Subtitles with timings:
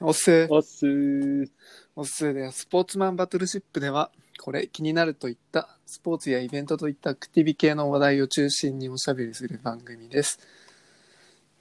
[0.00, 1.48] おっすーおっすー。
[1.94, 10.38] おっすーでスポーツマンバトルシップではこれ気になるといったスポーツやイベントといったアクティビ系の話題を中心におしゃべりする番組です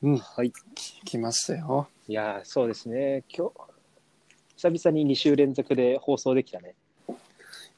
[0.04, 0.52] うんはい。
[1.06, 3.24] 来ましたよいやー、そうですね。
[3.36, 3.54] 今日、
[4.58, 6.76] 久々に2週連続で放送できたね。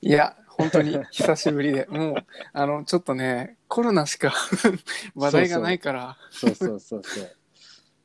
[0.02, 2.16] いや本当に久しぶりで もう
[2.54, 4.32] あのちょっとねコロナしか
[5.16, 7.36] 話題がないからそうそうそうそう。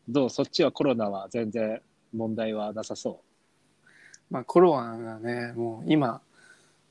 [0.09, 0.31] どう？
[0.31, 1.81] そっちはコロナは全然
[2.15, 3.21] 問題はなさそ
[4.31, 6.21] まあコロナがねもう今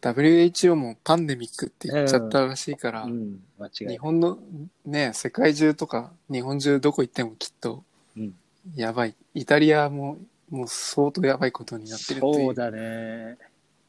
[0.01, 3.09] WHO もパンデミックって言っちゃったらしいから、う。
[3.09, 3.87] うん、間違い。
[3.89, 4.39] 日本の
[4.83, 7.83] ね世界中とか日本中どこ行ってもきっと
[8.17, 8.33] うん
[8.75, 10.17] やばい、イタリアも
[10.49, 13.37] もう相当やばいことになってるっていうそうだね。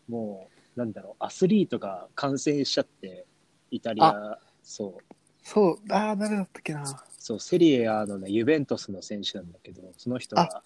[0.09, 3.27] もう、なんだろう、アスリートが感染しちゃって、
[3.70, 6.84] イタリア、そう、そうああ誰だったっけな
[7.19, 10.62] そう、セリエ A のね、ユベントスの選手なんだけど、その人が、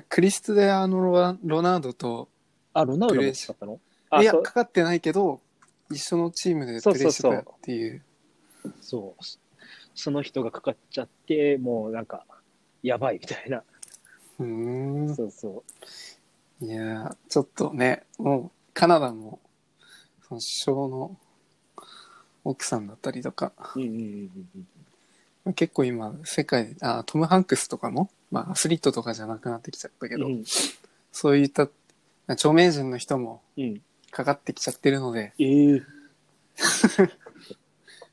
[0.00, 2.28] クリスティアーノロナウドと
[2.72, 3.80] あ、ロナウドも使ったの？
[4.10, 5.40] あ、いやかかってないけど
[5.90, 8.02] 一緒のチームでプレーしてたっていう
[8.80, 9.24] そう。
[9.94, 12.26] その人がかかっちゃって、もうなんか、
[12.82, 13.62] やばいみたいな。
[14.38, 15.64] うーんそうそ
[16.60, 19.40] いやーちょっとねもうカナダも
[20.28, 21.16] その首相の
[22.44, 23.80] 奥さんだったりとかう。
[23.80, 24.48] うんうんうん
[25.46, 25.54] うん。
[25.54, 30.44] 結構今世界であトム・ハンクスとかも、まあ、アスリートとかじゃなくなってきちゃったけど、うん
[31.12, 31.68] そういった
[32.26, 33.80] 著名人の人もうん。
[34.10, 35.82] かかってきちゃってるのでええ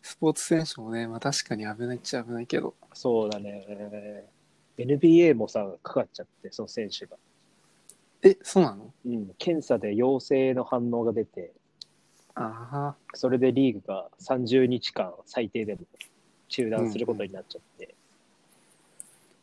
[0.02, 4.26] スポーツ選手もね、まあ、確かに危ないっちゃ危ないけどそうだね。
[4.78, 7.18] NBA もさ、かかっちゃって、その選手が。
[8.24, 8.94] えそうなの？
[9.06, 9.34] うん。
[9.38, 11.52] 検査で陽性の反応が出て、
[12.36, 15.82] ああそれでリーグが30日間最低でも
[16.48, 17.96] 中断することになっちゃって。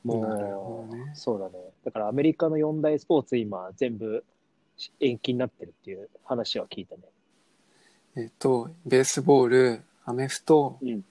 [0.05, 1.53] もう、どねそうだね。
[1.85, 4.25] だからアメリカの四大スポーツ今全部
[5.01, 7.03] 延期になってるっていう話は聞いたね。
[8.17, 11.05] えっ、とベースボールアメフト、うん。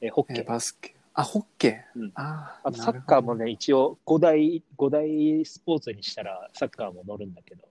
[0.00, 0.44] え、ホッえケー。
[0.44, 7.64] ーバスケあホッケー、うんあああとサッカーもね、一応5大、5大スポーツにしたらサッカーも乗るんだけど、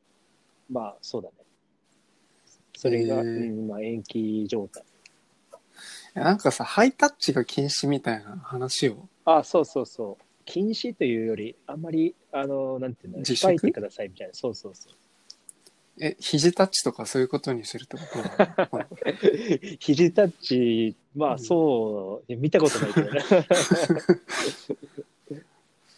[0.70, 1.34] まあそうだね。
[2.78, 4.84] それが、へーうん、まあ延期状態。
[6.14, 9.08] なんかさハイタッチが禁止みたいな話を
[9.38, 10.24] あ、そうそうそう。
[10.46, 13.52] 禁止というより、あんまり、あの、なんていうの、自粛？
[13.52, 14.34] 控えてくださいみたいな。
[14.34, 14.94] そうそうそう。
[16.02, 18.86] え肘タッチとかそういうことにするってことなの？
[19.80, 23.22] 肘タッチ、まあうんそう、見たことないけどね。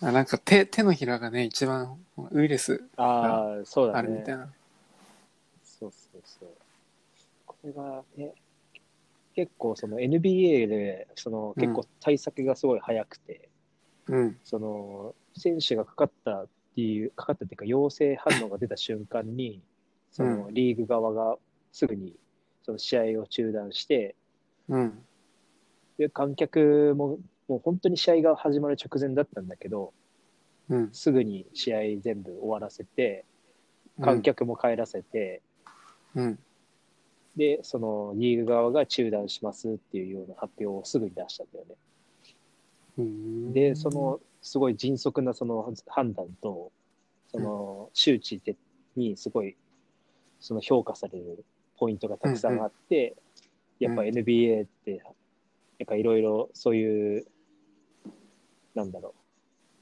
[0.03, 4.37] あなんか手手のひらがね一番ウイルスああ、そうだねあるみたい。
[4.37, 4.51] な、
[5.63, 6.49] そうそうそう。
[7.45, 8.33] これがね、
[9.35, 13.49] 結構その NBA で、その結構対策がすごい早くて、
[14.07, 14.37] うん。
[14.43, 19.61] その選手がかかったっていう、かかったっていうか陽性反応が出た瞬間に、
[20.11, 21.37] そのリーグ側が
[21.71, 22.15] すぐに
[22.63, 24.15] その試合を中断して、
[24.67, 25.03] うん。
[25.97, 29.93] で観客ももう本当に試合が始まる直前だったんだけど、
[30.69, 30.89] うん。
[30.91, 33.25] すぐに試合全部終わらせて、
[34.01, 35.41] 観客も帰らせて、
[36.15, 36.39] うん
[37.35, 41.75] で、そのリーグ側が中断しますっていうような発表をすぐに出したんだよね。
[42.97, 46.71] うんで、そのすごい迅速なその判断と、
[47.31, 48.55] その周知で
[48.95, 49.55] にすごい
[50.39, 51.45] その評価される
[51.77, 53.31] ポイントがたくさんあって、うん
[53.81, 55.01] やっぱ NBA って、
[55.79, 57.25] なんかいろいろそういう、
[58.75, 59.21] なんだろう、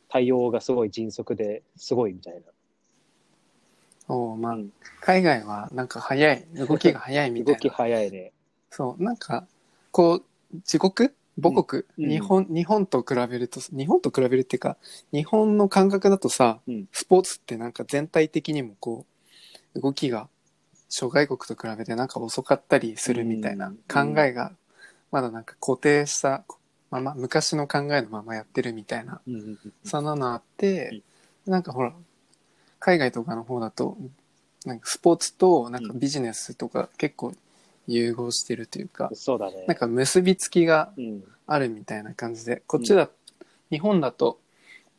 [0.07, 2.39] 対応がすごい迅速ですごいみたいな。
[4.09, 8.33] おまあうん海外はなんか早い動きが早いみたい動きな早いね。
[8.69, 9.47] そうなんか
[9.91, 10.23] こう
[10.55, 11.11] 自国？
[11.41, 12.09] 母国、うん。
[12.09, 14.75] 日本日本と比べると日本と比べるっていうか
[15.13, 16.87] 日本の感覚だとさ、うん。
[16.91, 19.05] スポーツってなんか全体的にもこ
[19.75, 20.27] う動きが
[20.89, 24.51] 諸外国と比べてなんか遅かったりするみたいな考えが
[25.11, 26.43] まだなんか固定した
[26.91, 31.01] まま昔の考えのままやってるみたいなうんうんうんそんなのあって、
[31.45, 31.93] なんかほら
[32.79, 33.97] 海外とかの方だと
[34.65, 37.33] なんかスポーツとなんかビジネスとか結構
[37.87, 39.65] 融合してるというか、そうだね。
[39.67, 43.09] なんか結びつきがうん、あるみたいな感じでこっちだ、
[43.71, 44.39] 日本だと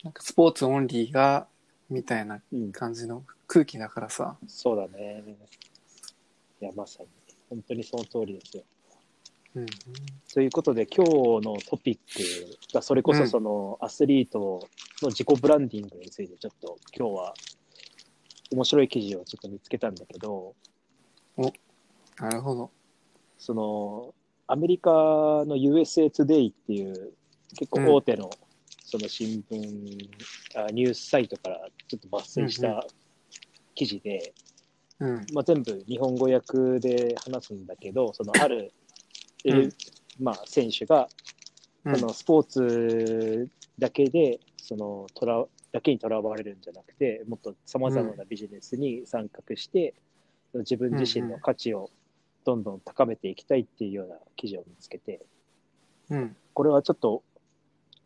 [0.02, 1.46] なんかスポーツオンリーが
[1.90, 4.36] みたいなうん、感じの空気だからさ。
[4.46, 5.22] そうだね。
[6.62, 7.08] いや、まさに、
[7.48, 8.62] 本当にその通りですよ。
[9.56, 9.66] うん。
[10.32, 11.12] ということで、今日
[11.44, 14.68] のトピックが、それこそそのアスリート
[15.02, 17.34] の自己ブランディングについて、ちょっと今日は
[18.52, 20.54] 面白い記事をちょっと見つけたんだけど、
[22.18, 22.70] なるほど。
[23.38, 24.14] その
[24.46, 27.12] アメリカの USA Today っていう
[27.56, 28.30] 結構大手の
[28.84, 30.08] その新聞
[30.56, 32.86] あ、ニュースサイトからちょっと抜粋しうんうた
[33.74, 34.34] 記事で、
[34.98, 35.26] うん。
[35.32, 38.72] まあ、全部日本語訳で話すんだけど、そのある、
[39.44, 39.66] うん。
[39.66, 39.68] え
[40.20, 41.08] まあ、選手が、
[41.84, 41.96] うん。
[41.96, 43.48] そのスポーツ
[43.78, 49.94] だけで、そのとらだけにとらわれるんじゃなくて、もっとさまざまなビジネスに参画して、
[50.54, 51.90] 自分自身の価値を
[52.44, 55.20] どんどん高めていきたいっていうような記事を見つけて、
[56.10, 56.36] うん。
[56.54, 57.22] これはちょっと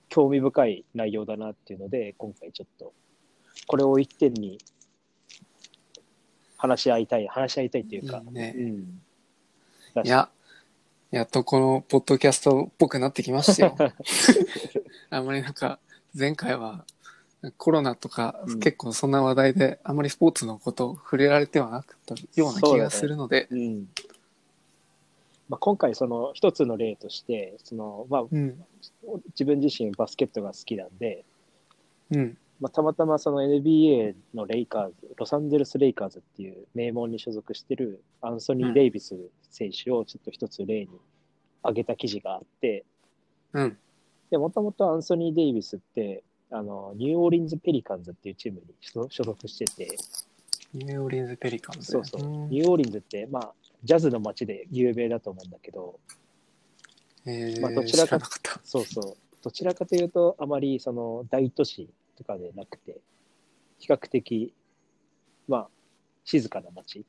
[0.08, 2.92] 興味深い内容だなっていうので、今回ちょっと、
[3.66, 4.58] これを一点に
[6.58, 8.60] 話し合いたい、話し合いたいっていうか、いいねう
[10.00, 10.04] ん。
[10.04, 10.28] いや、
[11.10, 13.76] やっとこのポッドキャストっぽくなってきましたよ。
[15.10, 15.78] あんまりなんか、
[16.14, 16.84] 前回は
[17.52, 23.88] コロナとかうん結構そんな話題で、あんまりスポーツのことを触れられてはなかったような気がするので、うん。
[25.48, 28.64] まあ、今回その一つの例として、その、まあ、うん。
[29.28, 31.24] 自分自身バスケットが好きなんで、
[32.10, 32.36] うん。
[32.60, 39.16] まあ、たまたまその NBA のレイカーズ、ロサンゼルス・レイカーズっていう名門に所属してるアンソニー・デイビス
[39.50, 40.88] 選手をちょっと一つ例に
[41.62, 42.84] 挙げた記事があって、
[43.52, 43.76] うん。
[44.30, 49.96] で、もともとアンソニー・デイビスって、あの、ニューオーリンズ・ペリカンズっていうチームに所所属してて、
[50.72, 51.86] ニューオーリンズ・ペリカンズ。
[51.92, 55.98] そうそう、んニューオーリンズって、まあ、ジャズの街で有名だと思うんだけど、
[57.26, 58.18] えーまあどちらか。
[58.62, 62.98] そうそう、どちらかというと、あまりその大都市とかでなくて、
[63.78, 64.52] 比較的、
[65.48, 65.68] まあ、
[66.24, 67.04] 静かな街。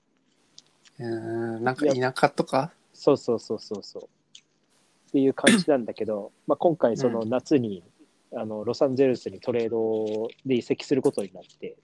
[1.00, 2.72] えー、なんか田舎とか？
[2.94, 4.04] そうそうそうそうそう。
[4.04, 7.84] っていう感じなんだけど、まあ今回その夏に、
[8.34, 11.78] あのロサンゼルスにトレードで移籍することになって、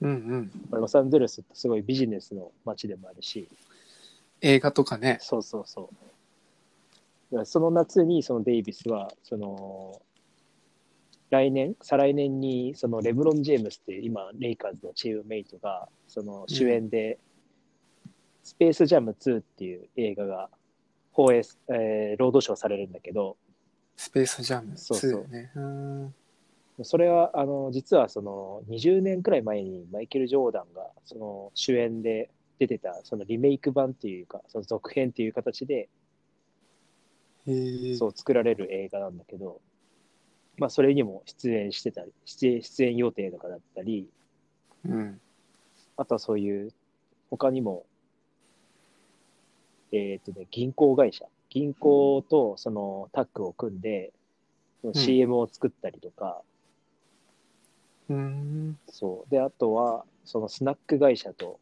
[0.00, 0.50] うんうん。
[0.70, 3.48] まあロサンゼルスってすごいビジネスの街でもあるし、
[4.40, 5.18] 映画とかね。
[5.20, 5.90] そうそうそ
[7.32, 7.44] う。
[7.44, 10.00] その夏にそのデイビスは、その、
[11.30, 17.18] 来年、再来年に、そのレブロン・ジェームスっていう今、レイカーズのチームメイトが、その主演で、
[18.42, 20.48] スペースジャム2っていう映画が
[21.12, 23.36] 放映、えー、ロードショーされるんだけど、
[23.98, 26.84] スペースジャム2そうそう。
[26.84, 32.30] それは、あの、実はその、20年くらい前にマイケル・ジョーダンが、その、主演で
[32.60, 35.88] 出てた、そのリメイク版っていうか、その続編っていう形で、
[37.98, 39.60] そう作られる映画なんだけど、
[40.58, 44.08] まあ、それにも出演してたり、出演出演予定とかだったり、
[44.84, 45.20] うん。
[45.96, 46.72] あとはそういう、
[47.30, 47.84] 他にも、
[49.90, 51.24] えっ、とね、銀行会社、
[51.58, 54.12] 銀行とそのタッグを組んで、
[54.80, 56.40] その CM を作ったりとか、
[58.08, 58.78] うん。
[58.88, 59.30] そう。
[59.30, 61.58] で、あとは、そのスナック会社と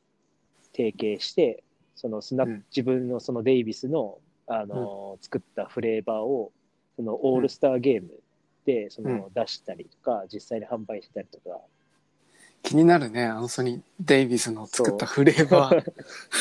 [0.74, 1.62] 提携して、
[1.94, 2.64] そのスナック、うん。
[2.70, 6.52] 自分のそのデイビスの、あのー作ったフレーバーを、
[6.96, 8.10] そのオールスターゲーム
[8.66, 11.58] で、その出したりとか、実際に販売したりとか、
[12.62, 15.92] 気になるね、アンソニー・デイビスの作ったフレーバー。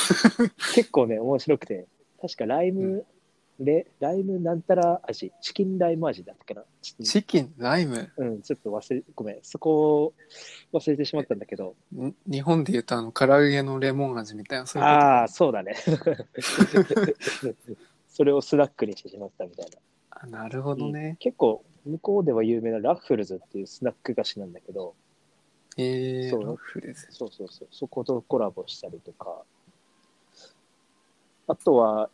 [0.76, 1.86] 結構ね、面白くて、
[2.22, 3.06] 確かライム、
[3.60, 6.66] レライムなんたら味、チキンライム味だったかな。
[6.82, 8.12] チキン、ライム？
[8.16, 10.14] とうん、ちょっと忘れ、ごめん、そこを
[10.74, 15.06] 忘れてしまったんだけど、ん日本で言うとあの、唐揚げのレモン味みたいな、そういうこと？
[15.06, 15.76] ああ、そうだね。
[18.10, 19.78] それをスナックにしてしまったみたいな。
[20.12, 21.16] あなるほどね。
[21.20, 24.96] 結構、向こうでは有名なラッフルズっていうスナック菓子なんだけど、
[25.78, 27.08] えー、そうラッフレズ。
[27.12, 29.44] そうそうそう、そことコラボしたりとか、
[31.48, 32.10] あとは、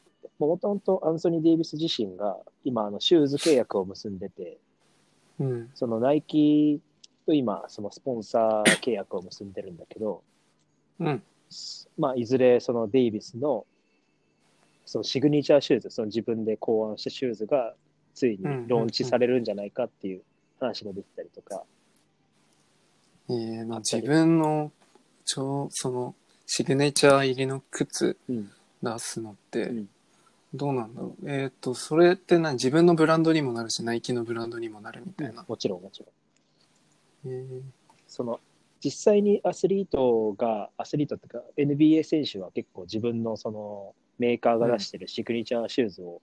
[0.47, 4.57] もともとアンソニー・デイビス自身が今、あのシューズ契約を結んでて、
[5.39, 5.69] うん。
[5.73, 6.79] そのナイキ
[7.25, 10.23] と今、そのスポンサー契約を結んでるんだけど、
[10.99, 11.23] うん。
[11.97, 13.65] まあ、いずれそのデイビスの
[14.85, 17.73] そのシグニチャーシューズ、その自分で考案したシューズが
[18.13, 20.21] ついにローンチされるんじゃないかっていう
[20.59, 21.63] 話も出てたりとか、
[23.29, 24.71] えー、まあ自分の、
[25.23, 28.51] ちょ、その、シグネチャー入りの靴うん。
[28.83, 29.89] 出すのってうん、
[30.53, 31.29] どうなんだろう。
[31.29, 32.53] えっ、と、それって何？
[32.53, 35.45] 自分のブランドにもなるし、ナイキのブランドにもなるみたいな。
[35.47, 37.33] もちろんもちろん。
[37.33, 37.61] えー
[38.11, 38.41] その
[38.83, 46.21] 実際にアスリートが、アスリートっていうか NBA 選手は結構自分のそのメーカーが出してるシグニチャーシューズを、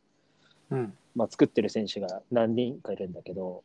[0.70, 0.92] うん。
[1.14, 3.62] まあ、作ってる選手が何人かいるんだけど、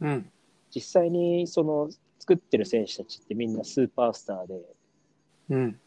[0.00, 0.30] うん。
[0.72, 4.60] 実際にその作ってる選手たちってみんなスーパースターで、
[5.50, 5.80] うん。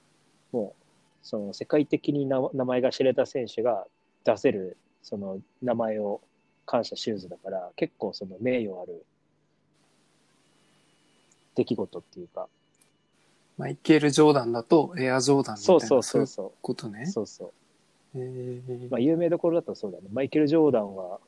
[0.51, 0.85] もう
[1.21, 3.85] その世界的にな名前が知れた選手が
[4.23, 6.21] 出せるその名前を
[6.65, 9.05] 感謝シューズだから結構その名誉ある
[11.55, 12.47] 出来事っていうか
[13.57, 15.79] マイケル・ジョーダンだと、エア・ジョーダンみたいな。
[15.81, 17.05] そうそうそういそうことね。
[17.05, 17.51] そうそう
[18.15, 20.05] えーまあ、有名どころだとそうだね。
[20.11, 21.19] マイケル・ジョーダンは、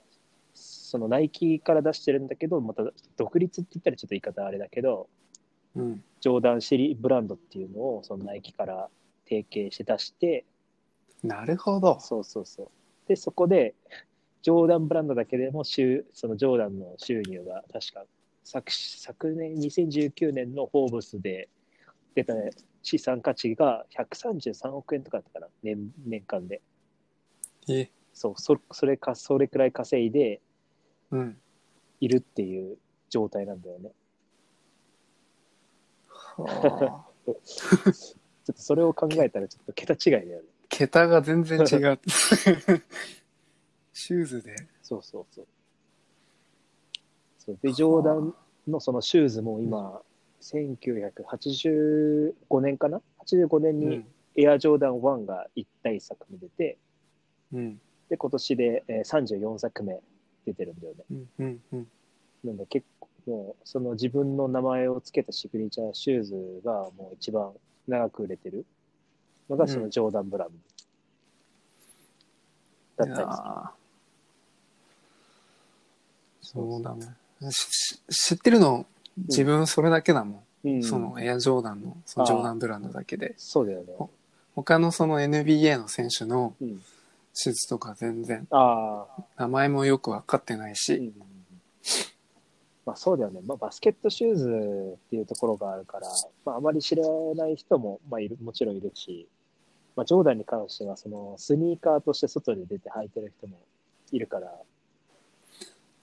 [0.56, 2.84] そのナイキから出してるんだけど、また
[3.18, 5.08] 独立って言ったらちょっと言い方あれだけど、
[5.76, 6.04] うん。
[6.22, 8.90] ジョーダンシリブランドっていうのをそのナイキから
[9.30, 10.46] 提携して出して、
[11.24, 12.00] なるほど。
[12.00, 12.68] そうそうそう。
[13.08, 13.76] で、そこで、
[14.42, 18.06] ジョーダンブランドだけでも収、そのジョーダンの収入が確か
[18.44, 21.48] 昨昨年2019年のフォーブスで
[22.14, 22.34] 出た
[22.82, 26.62] 資産価値が133億円とかだったかな、年年間で。
[27.70, 30.42] え、そう、そそれか、それくらい稼いで
[31.12, 31.38] うん。
[32.02, 32.78] いるっていう
[33.10, 33.92] 状態なんだよね。
[36.10, 37.14] はあ。
[38.44, 40.48] ちょっとそれを考えたらちょっと桁違いだよね。
[40.74, 41.68] 桁が全然違う。
[43.94, 44.56] シューズで。
[44.82, 45.48] そうそうそう。
[47.38, 48.34] そうで、ジョーダン
[48.68, 50.02] のそのシューズも今、
[50.42, 54.06] 1985年かな ?85 年にうん。
[54.36, 56.80] エアジョーダン1が1体作目出て、
[57.54, 57.80] うん。
[58.10, 60.02] で、今年でえー34作目
[60.46, 61.04] 出てるんだよね。
[61.12, 61.30] うん。
[61.38, 61.62] うん。
[61.72, 61.88] うん。
[62.44, 67.54] なんで結構、もうその自分の名前を付けたシグネチャーシューズがもう一番
[67.88, 68.66] 長く売れてる
[69.50, 70.50] のがそのジョーダンブラン
[72.98, 73.84] ドだったりする。
[76.42, 77.16] そうだね。
[78.10, 78.86] 知ってるの、
[79.18, 80.70] 自分それだけだもん。
[80.70, 80.84] うん。
[80.84, 83.34] そのエアジョーダンの、そのジョーダンブランドだけで。
[83.38, 83.94] そうだよね。
[84.56, 86.78] 他のその NBA の選手のうん、
[87.34, 91.14] 手術とか全然、ああ、名前もよくわかってないし、うん
[92.86, 93.42] まあそうだよね。
[93.46, 96.08] まあバスケットシューズっていうところがあるから、
[96.46, 97.04] まああまり知ら
[97.36, 99.28] ない人も、まあいる、もちろんいるし、
[99.96, 103.58] まあジョーダンに関してはそのスニーカーとして外に出て履いてる人も
[104.12, 104.52] いるから、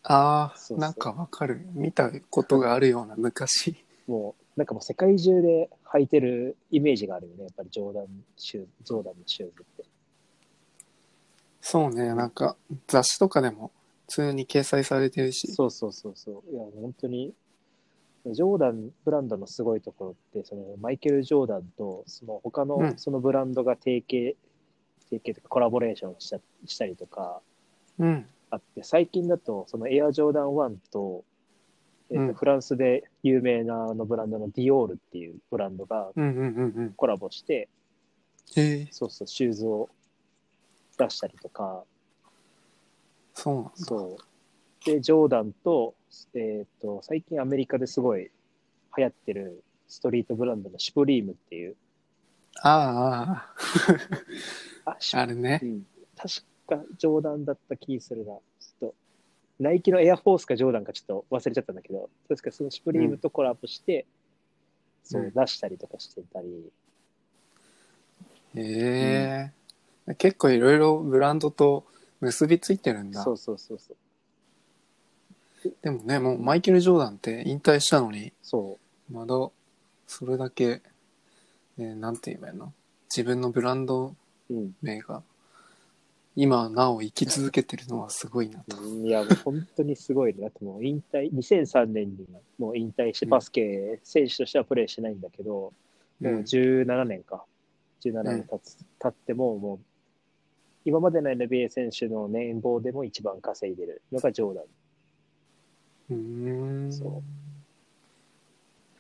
[0.03, 1.61] ああ、なんかわかる。
[1.75, 3.77] 見たことがあるような昔。
[4.07, 7.45] もうなんかもう世界中で履いてるイメージがあるよね。
[7.45, 8.07] やっぱりジョーダン
[8.37, 9.85] シューズ、ジョーダンのシューズって。
[11.61, 12.57] そうね、なんか
[12.87, 13.80] 雑誌とかでも普
[14.11, 15.47] 通に掲載されてるし。
[15.49, 16.53] そうそうそうそう。
[16.53, 17.33] いや、本当に、
[18.27, 24.37] ジョーダンブランドのすごいところって、そのマイケル・ジョーダンと、その他のうんそのブランドが提携、
[25.09, 27.41] 提携とかコラボレーションしたしたりとか
[27.99, 28.27] うん。
[28.51, 31.25] あって、最近だと、そのエアジョーダン1と、
[32.11, 36.93] えっとうんフランスで有名なあのブランドのディオールっていうブランドがうんうんうんうん。
[36.95, 37.69] コラボして、
[38.57, 39.89] へえ、そうそう、シューズを
[40.99, 41.85] 出したりとか、
[43.35, 43.71] そうなんだ。
[43.77, 44.85] そう。
[44.85, 45.95] で、ジョーダンと、
[46.35, 48.31] えっ、と、最近アメリカですごい
[48.97, 51.77] 流行ってるストリートブランドのシュプリームっていう、
[52.63, 53.51] あ
[54.85, 55.67] ああ、 シああ、ュあれねう。
[55.67, 58.35] ん、確かジョーダンだった気するな。
[58.35, 58.95] ちょっと、
[59.59, 64.07] ナイキのエアフォースかジョーダンかちょっと忘れちゃったんだけど、確かそのシュプリームとコラボして、
[65.03, 66.73] そうう、ん出したりとかしてたり、
[68.57, 69.53] へ
[70.09, 71.85] え、結構いろいろブランドと
[72.21, 73.33] 結びついてるんだそ。
[73.33, 75.73] うそうそうそう。
[75.83, 78.79] でもね、もうマイケル・ジョーダンって引退したのに、そ
[79.11, 79.35] まだ
[80.07, 80.83] それだけ、
[81.77, 82.73] ね、なんて言えばいいの？
[83.15, 84.15] 自分のブランド
[84.51, 84.55] う。
[84.55, 84.75] うん。
[84.83, 85.23] 名が
[86.37, 88.77] 今なお生き続けてるのはすごいなと。
[88.81, 90.43] うんいや、もう本当にすごいね。
[90.43, 92.27] だってもう引退、2003年に
[92.59, 95.73] もう引退して、うんバスケ選手としてはプレーしてないんだけど、も
[96.21, 97.45] う17年か。
[98.05, 99.79] 17年経つ、経っても、もう、
[100.85, 104.65] 今までの NBA 選手の年俸でも一番稼いでるのがジョーダン。
[106.11, 106.93] うーん。
[106.93, 107.23] そ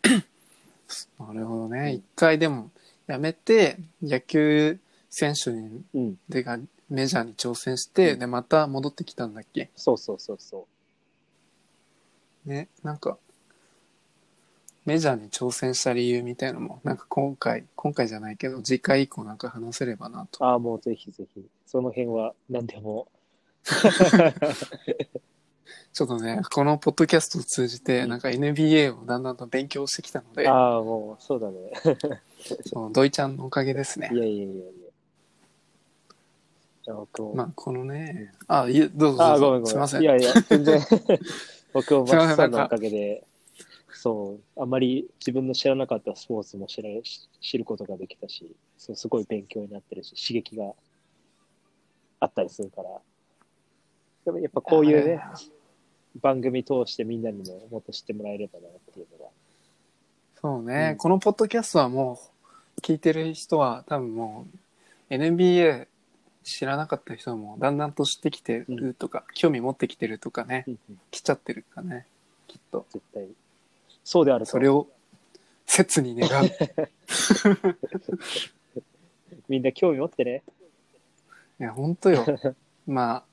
[1.24, 1.92] なるほどね。
[1.94, 2.70] 一回でも
[3.06, 6.18] やめて野球選手にうん。
[6.28, 6.58] でが
[6.88, 9.70] メジャーに挑戦して、うんでまた戻ってきたんだっけ？
[9.76, 10.66] そうそうそうそ
[12.44, 13.16] ねなんか
[14.90, 20.28] メジャーに挑戦した理由みたいなのもなんか今回今回じゃないけど次回以降なんか話せればなう。
[20.32, 21.46] とああ、もうぜひぜひ。
[21.64, 23.06] その辺は何でも。
[25.92, 31.70] ちょっとねこのポッドキャストを通じてうんなんか NBA をだんだんと勉強してきたので、ああ、もう、そうだね。
[32.66, 34.64] その土井ちゃんのおかげですねいやいやいやいや。
[36.82, 37.34] じゃあ僕も。
[37.36, 39.70] まあこのねあいえどうぞどああ、うぞごめんごめん。
[39.70, 40.80] すいませんいやいや、全然。
[41.72, 43.24] 僕もマスさんのおかげで、
[43.92, 46.88] そう、あまり自分の知らなかったスポーツも知ら
[47.40, 50.72] 知ることができたし、そうすごい勉強になってるし、刺激が
[52.20, 52.90] あったりするから。
[54.24, 55.20] でもやっぱこういうね、
[56.20, 59.30] 番組通してみんなにももっと知ってもらえればなっていうのが。
[60.40, 62.18] そうね、うんこのポッドキャストはも
[62.78, 64.46] う聞いてる人は多分も
[65.10, 65.86] う NBA
[66.42, 70.64] 知らなかった人もだんだんと知ってきてるとか、興味持ってきてるとかね、
[71.10, 72.06] 来ちゃってるかね、
[72.48, 72.86] きっと。
[72.90, 73.28] 絶対。
[74.12, 74.50] そうであると。
[74.50, 74.88] それを
[75.66, 76.46] 切に願う。
[76.46, 76.50] い
[79.48, 80.42] みんな興味持ってね。
[81.58, 82.26] や、ほんとよ。
[82.88, 83.24] まあ、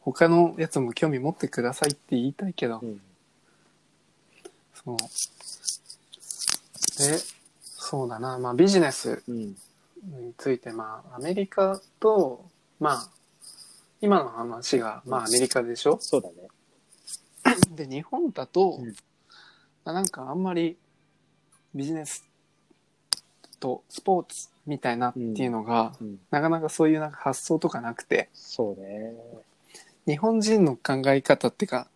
[0.00, 3.00] 他のやつも興味持ってくださいって言いたいけど、うん。
[4.74, 4.96] そう。
[4.98, 5.06] で、
[7.62, 9.56] そうだな、まあビジネスうん。
[10.02, 12.44] について、まあアメリカと、
[12.80, 13.08] まあ、
[14.02, 15.96] 今の話が、まあアメリカでしょ？
[16.02, 16.48] そうだね。
[17.70, 18.94] で、日本だと、うん
[19.88, 20.76] まあなんかあんまり
[21.74, 22.28] ビジネス
[23.58, 26.18] とスポーツみたいなっていうのが、うん。
[26.30, 29.14] なかなかそういうなんか発想とかなくて、そうね。
[30.06, 31.88] 日本人の考え方っていうか、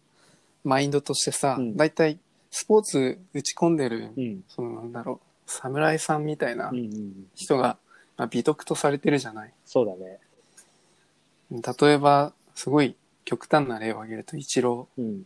[0.64, 2.18] マインドとしてさ、うんだいたい
[2.50, 4.42] スポーツ打ち込んでる、うん。
[4.49, 6.72] そのなんだろう、侍さんみたいな。
[7.34, 7.76] 人が、
[8.16, 9.52] まあ、美徳とされてるじゃない。
[9.66, 10.18] そうだね。
[11.50, 12.96] 例えば、すごい
[13.26, 15.04] 極端な例を挙げると、イチロうん。
[15.04, 15.22] ー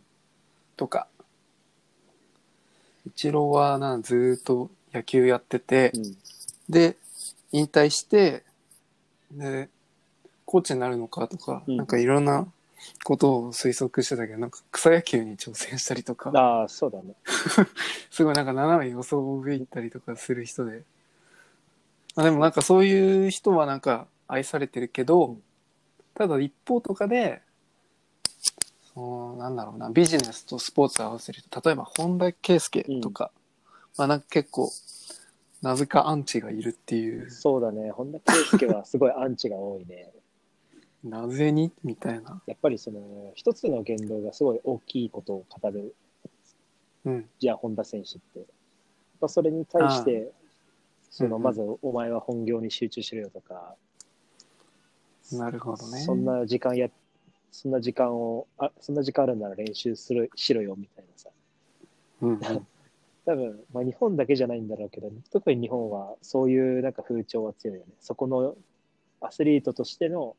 [0.75, 1.07] とか、
[3.07, 6.17] イチローはな、ずーっと野球やってて、うん。
[6.69, 6.97] で、
[7.51, 8.43] 引退して、
[9.31, 9.69] で、
[10.45, 12.45] コーチになるのかとか、うんなんかいろんな
[13.03, 17.13] ことを推測してたけど、なんか草野球に挑戦したりとか、ああ、そうだね。
[18.11, 20.83] すごいなんか斜め予想を上行ったりとかする人で。
[22.15, 25.37] まあ、でもなんかそういう人はなんか愛されてるけど、
[26.13, 27.41] ただ一方とかで、
[28.97, 33.29] そのなんだろうな、ビジネスとスポーツを合わせると、例えば本田圭佑とか、
[33.95, 34.71] まあなんか結構、
[35.61, 37.91] なぜかアンチがいるっていう、そうだね。
[37.91, 40.11] 本田圭佑はすごいアンチが多いね。
[41.05, 42.41] なぜにみたいな。
[42.47, 45.93] やっぱりその、一つの言動がすごい大きいことを語る、
[47.05, 47.29] うん。
[47.37, 48.39] じゃあ本田選手って。
[48.39, 48.47] やっ
[49.21, 50.31] ぱそれに対して、
[51.11, 53.75] その、うんうんまずお前は本業に集中しろよとか、
[55.33, 55.99] なるほどね。
[55.99, 56.89] そんな時間や、
[57.57, 61.31] そんな時間を、あ、そんな時間あるなら練習する、しろよみたいなさ。
[62.21, 62.39] うんうん。
[63.25, 67.93] 多分、まあ、日本だけじゃないんだろうけど、特に日本はそういうなんか風潮は強いよね。
[67.99, 68.55] そこの
[69.21, 70.35] アスリートとしての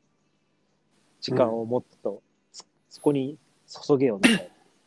[1.20, 2.22] 時間をもっと
[2.52, 4.40] そそこに注げよみたいな。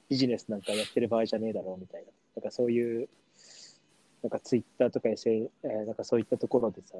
[0.07, 2.07] ビジネスなんかやってる場合じゃねえだろうみたいな。
[2.37, 3.09] なんかそういう、
[4.23, 6.97] なんかツイッターとか SN、えーなんかそういったところでさ、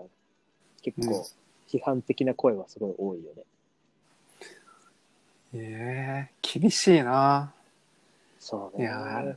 [0.81, 1.25] 結うん構
[1.69, 3.43] 批判的な声はすごい多いよね。
[5.53, 7.53] ええ厳しいな。
[8.39, 8.85] そうね。
[8.85, 9.35] いやー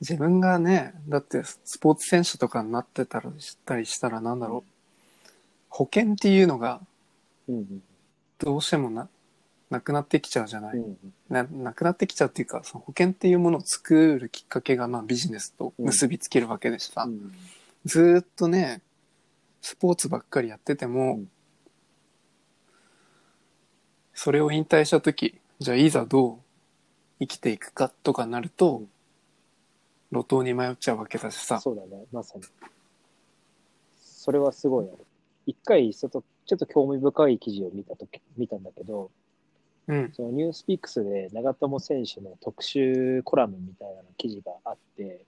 [0.00, 4.70] 自分がね、だってスポーツ選手とかになってたらしたりしたらなんだろう。
[5.68, 6.80] 保険っていうのが
[7.48, 7.82] うんうん
[8.38, 9.08] どうしてもな、
[9.68, 10.76] なくなってきちゃうじゃない。
[10.76, 17.34] うんうんななくなってきちゃうっていうか、その保険っていうものを作るきっかけがまあビジネスと結びつけるわけでしさ、うん
[17.84, 18.80] ずーっとね、
[19.60, 21.30] スポーツばっかりやってても、うん
[24.20, 26.38] それを引退した時、じゃあいざどう
[27.20, 28.84] 生きていくかとかなると、
[30.12, 31.58] 路頭に迷っちゃうわけだしさ。
[31.60, 32.44] そうだね、まさに。
[34.00, 34.98] それはすごいある。
[35.46, 39.10] 一回、ちょっと、ちょっと興味深い記事を見たとき、見たんだけど、
[39.88, 40.12] うん。
[40.12, 45.22] そのニュースピックスで長友選手の特集コラムみたいな記事があって、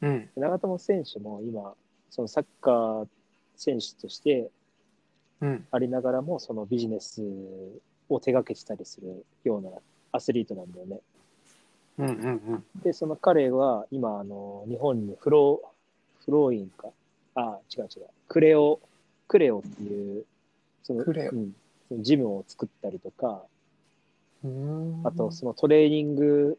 [0.00, 0.30] うん。
[0.36, 1.74] 長友選手も今、
[2.08, 3.08] そのサッカー
[3.56, 4.50] 選手として
[5.42, 5.66] うん。
[5.72, 7.20] ありながらも、そのビジネス
[8.14, 9.70] を手掛けてたりするような
[10.12, 11.00] アスリートなんだよね。
[11.98, 12.06] うん。
[12.08, 12.64] うん。
[12.82, 16.88] で、その彼は今、あの、日本にフロー、フローインか？
[17.34, 18.06] あ、違う違う。
[18.28, 18.80] クレオ、
[19.28, 20.24] クレオっていう、
[20.82, 21.52] その、クレオうん、
[21.88, 23.42] そのジムを作ったりとか、
[24.44, 25.00] うん。
[25.04, 26.58] あと、そのトレーニング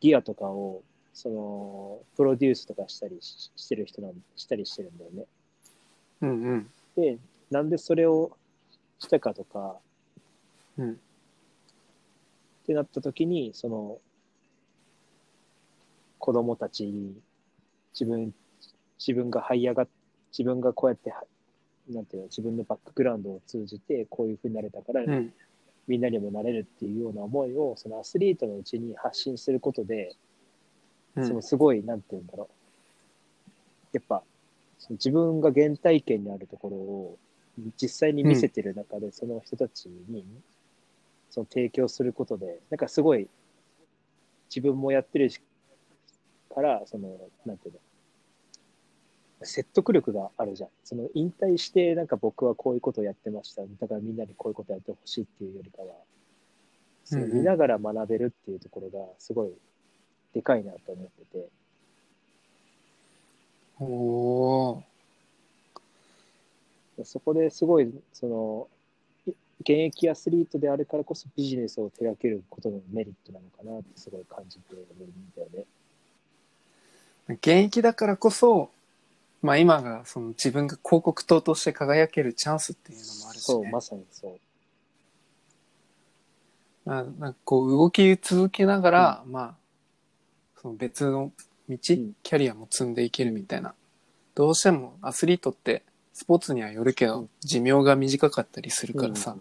[0.00, 0.82] ギアとかを、
[1.14, 5.24] その、プロデュースとかしたりししてる人なん、したりしてるんだよね。
[6.22, 6.30] うん。
[6.30, 6.70] うん。
[6.96, 7.18] で、
[7.50, 8.36] なんでそれを
[8.98, 9.76] したかとか、
[10.78, 10.92] うん。
[10.92, 10.94] っ
[12.66, 13.98] てなった時に、その、
[16.18, 17.14] 子供たちに
[17.92, 18.34] 自分、
[18.98, 19.88] 自分が這い上がっ、
[20.30, 21.22] 自分がこうやっては、
[21.88, 25.32] なんていうの、自分のバックグラウンドを通じてこういうふうになれたから、うん。
[25.86, 30.14] みんなにもなれるっていうような思いを、そのアスリートのうちに発信することで、
[31.16, 31.26] うん。
[31.26, 32.48] そのすごい、なんていうんだろ
[33.92, 33.96] う。
[33.96, 34.22] やっぱ、
[34.78, 37.18] その自分が原体験にあるところを
[37.80, 40.24] 実際に見せてる中で、その人たちに、
[41.30, 43.28] その提供することで、なんかすごい、
[44.48, 45.40] 自分もやってるし
[46.54, 47.80] から、その、なんていうの、
[49.42, 50.70] 説得力があるじゃん。
[50.82, 53.62] その引退して、なんか僕はこういうことをやってました。
[53.62, 55.94] だからみんなにこういうことやってほしいっていうよりかは、
[57.04, 59.52] そのう見ながら学べるっていうところがすごい
[60.34, 61.48] でかいなと思ってて、
[63.80, 64.82] おー。
[67.04, 68.77] そこですごい、その、い
[69.60, 74.86] 現役アスリートであるからこそビジネスを手掛けることのメリットなのかなってすごい感じてるん
[75.36, 75.64] だよね。
[77.28, 78.70] 現役だからこそ、
[79.42, 83.70] まあ今がその自分が広告塔として輝けるチャンスっていうのもあるし、そう、ね。
[83.70, 84.38] まさにそう。
[86.84, 89.54] まあ、なんかこう動き続けながら、まあ、
[90.62, 91.32] その別の
[91.68, 93.74] 道、んキャリアも積んでいけるみたいな。
[94.34, 95.82] どうしてもアスリートって
[96.18, 99.36] スポーツにはよるけど、うん寿命が短かったりするからさ、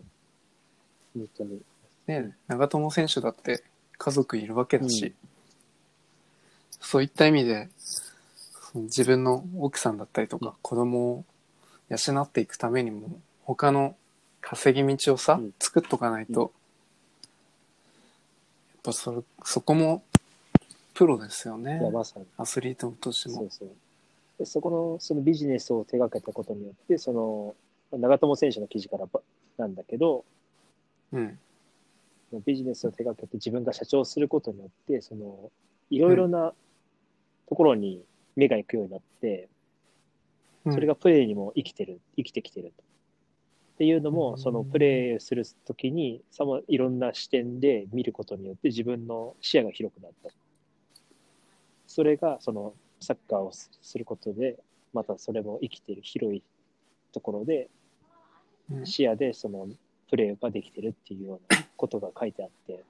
[1.15, 1.21] うん。
[1.21, 1.59] 本当に。
[2.05, 3.63] ね、長友選手だって
[3.97, 5.13] 家族いるわけだし、うん
[6.79, 7.69] そういった意味で、
[8.75, 11.25] 自分の奥さんだったりとか、子供を
[11.89, 13.95] 養っていくためにも、他の
[14.39, 16.51] 稼ぎ道をさ、うん作っとかないと、うんやっ
[18.83, 20.03] ぱそれ、そこも
[20.93, 21.81] プロですよね。
[22.37, 23.49] アスリートとしてもそう。
[23.49, 23.69] そう。
[24.37, 27.55] でそこの、そのビジネスを手掛けたことによって、その、
[27.97, 29.21] 長友選手の記事からば
[29.57, 30.25] なんだけど、
[31.11, 31.39] うん。
[32.45, 35.49] ビジネスを手掛けて自分が社長をすることによって、その、
[35.89, 36.53] いろいろな
[37.47, 38.03] ところに
[38.35, 39.49] 目が行くようになって、
[40.65, 42.83] うんそれがプレーにも生きてる、生きてきてると。
[42.83, 50.29] っていうのも、うんそのプレーするときに、さまいろんな視点で見ることによって自分の視野が広くなった。
[51.87, 54.57] それが、そのサッカーをすすることで、
[54.93, 56.43] またそれも生きてる広い
[57.13, 57.69] ところで、
[58.71, 59.67] うん視野でその
[60.09, 62.83] プレーができてるっていうようなことが書いてあって、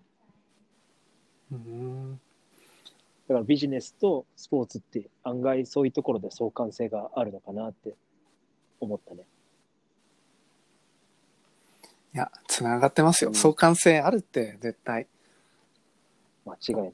[1.51, 2.19] うん
[3.27, 7.93] だからビジネスとスポーツって案外そういうところで相関性があるのかなって
[8.79, 9.23] 思ったね。
[12.13, 13.29] いや、つながってますよ。
[13.31, 15.07] うん相関性あるって、絶対。
[16.45, 16.93] 間違いない。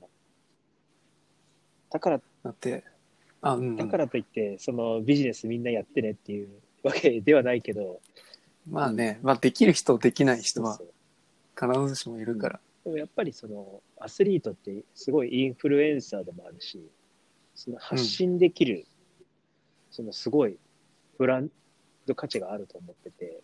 [1.91, 2.84] だから、だって、
[3.44, 3.76] あ、うんうん。
[3.76, 6.50] だからといって、そのビジネスみんなやってねっていう
[6.82, 8.02] わけではないけど、
[8.68, 10.80] まあね、まあできる人、できない人は
[11.60, 12.60] 必ずしもいるから。
[12.86, 16.80] でもやっぱりそのアスリートってすごいインフルエンサーでもあるし、
[17.54, 18.86] その発信できる、
[19.92, 20.58] そのすごい
[21.18, 21.50] ブラン
[22.06, 23.42] ド価値があると思ってて、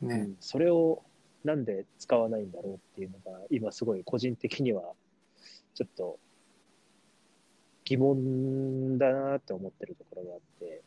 [0.00, 0.14] ね。
[0.14, 1.02] うんそれを
[1.44, 4.82] なんで使わないんだろうっていうのが今すごい個人的には
[5.74, 6.18] ちょっと
[7.92, 10.80] 疑問だなって思ってるところがあって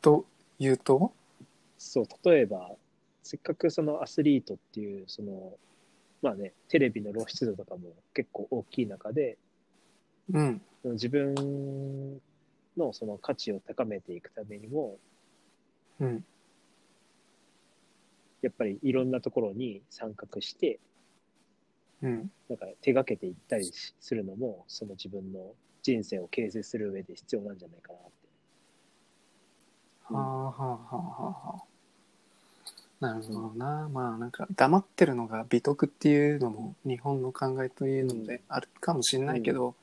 [0.00, 0.24] と
[0.58, 1.12] いうと、
[1.76, 2.70] そう例えば
[3.22, 5.52] せっかくそのアスリートっていうその
[6.22, 9.36] まあねテレビの露出度とかも結構大きい中で
[10.32, 10.62] うん。
[10.84, 11.34] 自分
[12.76, 14.96] のその価値を高めていくためにも
[16.00, 16.24] うん。
[18.40, 20.78] やっぱりいろんなところに参画して
[22.04, 22.30] うん。
[22.50, 25.40] なんか手がけていったりしするのも、その自分の
[25.82, 28.12] 人生を形成する上で必要なんじゃないかなって。
[30.14, 31.62] はあはあはあはあはあ。
[33.00, 33.88] なるほどな。
[33.92, 39.74] まあなんか黙ってるのが美徳っていうのも日本の考えというのであるかもしれないけど、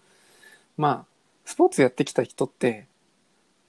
[0.78, 1.06] まあ
[1.46, 2.88] スポーツやってきた人って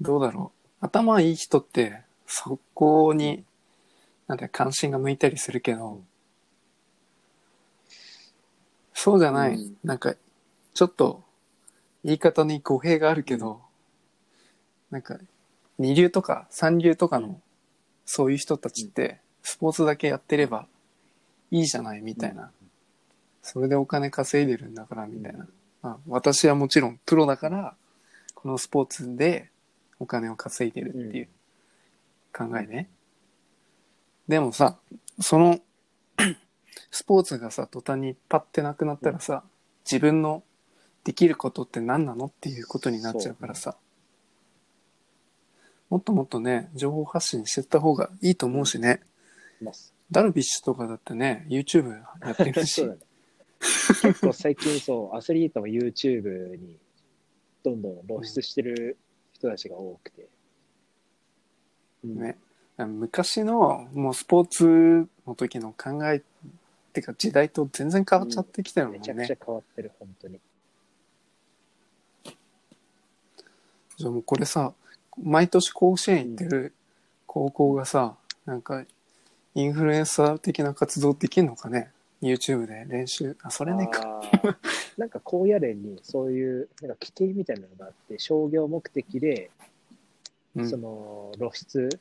[0.01, 0.85] どうだろう。
[0.85, 3.45] 頭いい人ってそこに
[4.27, 6.01] なんて関心が向いたりするけど、
[9.05, 9.77] そうじゃない、うん。
[9.83, 10.15] なんか
[10.75, 11.25] ちょっと
[12.05, 13.61] 言い方に語弊があるけど、
[14.93, 15.19] なんか
[15.77, 17.41] 二流とか三流とかの
[18.07, 20.69] そういう人たちってスポーツだけやってれば
[21.51, 22.53] いいじゃないみたいな、
[23.43, 25.49] それでお金稼いでるんだからみたいな、
[25.83, 27.75] まあ、私はもちろんプロだから
[28.37, 29.51] このスポーツで
[29.99, 31.29] お金を稼いでるっていう
[32.33, 32.89] 考えね、
[34.29, 34.77] でもさ
[35.21, 35.59] その
[36.91, 39.45] スポーツがさ途端にパッてなくなったらさ、
[39.85, 40.43] 自分の
[41.05, 43.77] できることって何なのっていうことになっちゃうからさ。
[45.91, 49.01] もっともっとね情報発信してった方がいいと思うしね。
[50.11, 52.85] ダルビッシュとかだってね YouTube やってるし。
[52.87, 52.97] ね。
[54.03, 56.79] 結構最近そう、アスリートも YouTube に
[57.63, 58.99] どんどん露出してる
[59.33, 60.29] 人たちが多くて。
[62.05, 62.21] うん。
[62.21, 62.39] ね。
[62.79, 66.23] 昔のもうスポーツの時の考え
[66.93, 70.39] ってか時代と全然変わっちゃってきてるもんね、めちゃくちゃ変わってる、本当に。
[73.97, 74.73] じゃあもうこれさ
[75.23, 76.73] 毎年甲子園行ってる
[77.27, 78.85] 高校がさなんか
[79.55, 81.91] インフルエンサー的な活動できるのかね
[82.23, 83.37] ？YouTube で練習。
[83.43, 84.23] あそれねか。
[84.97, 89.51] なんか高野連にそういうなんか規定みたいなのがあって、商業目的で、
[90.57, 90.71] うん。
[90.71, 92.01] その露出、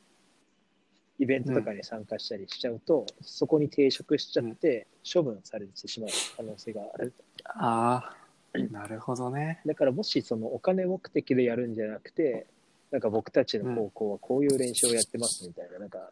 [1.18, 7.12] イベントとかに参加したりしちゃうと、そこに抵触しちゃって、処分されてしまう可能性がある。
[7.44, 8.10] あ
[8.54, 9.60] あなるほどね。
[9.64, 12.46] だからもしそのお金目的でやるんじゃなくて、
[12.90, 16.10] なんか僕たちの高校はこういう練習をやってますみたいな、なんか、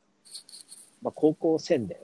[1.03, 1.99] まあ、高校宣伝、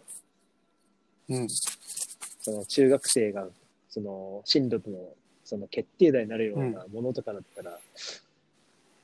[1.28, 1.48] うん。
[1.48, 3.48] その中学生が
[3.88, 4.98] その進路の
[5.44, 7.78] その決定打になるようなものとかだったら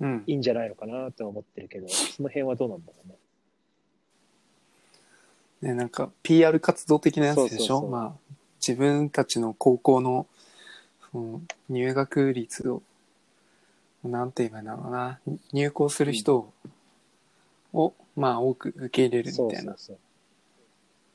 [0.00, 0.24] うん。
[0.26, 3.14] いいんじゃないのかなとは思ってるけど、その辺はどうなんだろうね。
[5.62, 7.48] ね、なんか PR 活動的なやつでしょ？
[7.48, 7.90] そうそうそう。
[7.90, 10.26] まあ、自分たちの高校の
[11.10, 12.82] その入学率を、
[14.04, 15.20] なんて言えばいいんだろうな、
[15.52, 16.52] 入校する人
[17.72, 19.48] を、まあ多く受け入れるみたいな。
[19.48, 19.98] そうそうそう。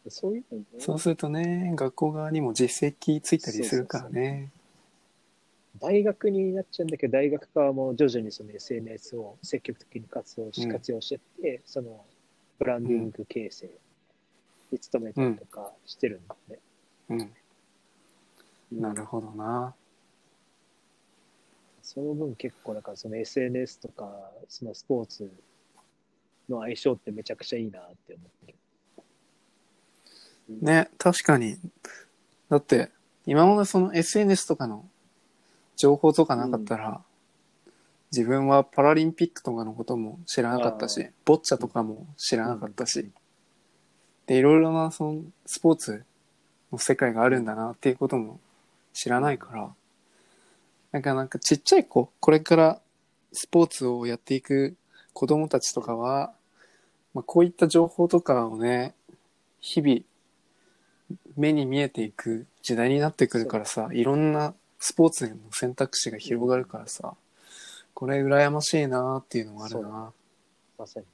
[0.10, 0.66] そういうのね。
[0.80, 4.50] そうするとね、学校側にも実績ついたりするからね。
[5.82, 10.72] 大学になっちゃうんだけど、大学側も徐々にその SNS を積極的に活動し、うん。
[10.72, 12.06] 活用してって、その
[12.58, 13.70] ブランディング形成
[14.72, 17.30] に努めたりとかしてるんだよね。
[18.72, 19.74] うん、なるほどな。
[21.82, 24.12] その分結構だからその SNS とか
[24.50, 25.32] そのスポーツ
[26.50, 28.58] の相性ってめちゃくちゃいいなって思ってる。
[30.62, 31.58] ね、確かに。
[32.50, 32.92] だって、
[33.26, 34.86] 今までその SNS とかの
[35.76, 37.02] 情報とかなかったら、
[38.12, 43.14] 自分はパラリンピックとかのことも知らなかったしあ、ボッチャとかも知らなかったし、うん
[44.28, 46.04] で、いろいろなそのスポーツ
[46.72, 48.40] の世界があるんだなっていうことも
[48.94, 49.74] 知らないから、
[50.92, 52.82] なんかなんかちっちゃい子、これから
[53.32, 54.76] スポーツをやっていく
[55.14, 56.34] 子供たちとかは、
[57.14, 58.94] まあ、こういった情報とかをね、
[59.60, 60.02] 日々
[61.36, 67.14] 目に見えていく時代になってくるからさ、いろんなスポーツの選択肢が広がるからさ、
[67.94, 70.14] これ羨ましいなっていうのがあるな。
[70.78, 71.06] まさに。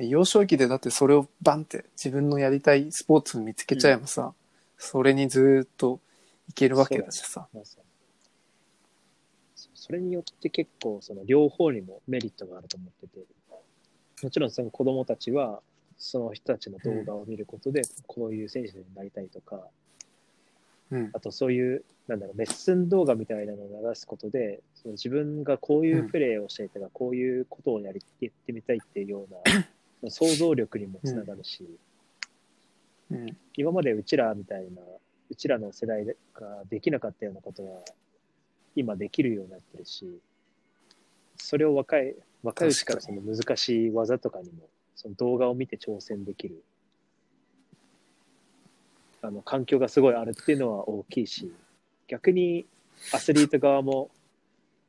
[0.00, 4.32] で幼少期でだってそれをバンって自分のやりたいスポーツを見つけちゃえばさ、
[4.78, 6.00] それにずーっと
[6.48, 7.46] いけるわけだしさ。
[9.74, 13.24] それによって結構その両方にもメリットがあると思ってて、
[14.22, 15.60] もちろんその子供たちは
[15.98, 19.60] その人たちの動画を見ることでこういう選手になりたいとか、
[20.90, 21.10] うん。
[21.12, 29.66] あとそういう、なんだろう、レッスン動画みたいなのを流すことで、その自分がこういうプレーをしていたら、こういうことをやり、やってみたいっていうような、
[30.08, 31.64] 想像力にもつながるし、
[33.10, 33.36] うん。
[33.56, 34.82] 今までうちらみたいな、
[35.30, 36.14] うちらの世代が
[36.68, 37.82] できなかったようなことは、
[38.76, 40.20] 今できるようになってるし、
[41.36, 46.62] それを若い、若いうちからその難しい技とかにも、その動画を見て挑戦できる、
[49.22, 51.52] あの、環境がすごいあるっていうのは大きいし、
[52.06, 52.66] 逆に
[53.12, 54.10] アスリート側も、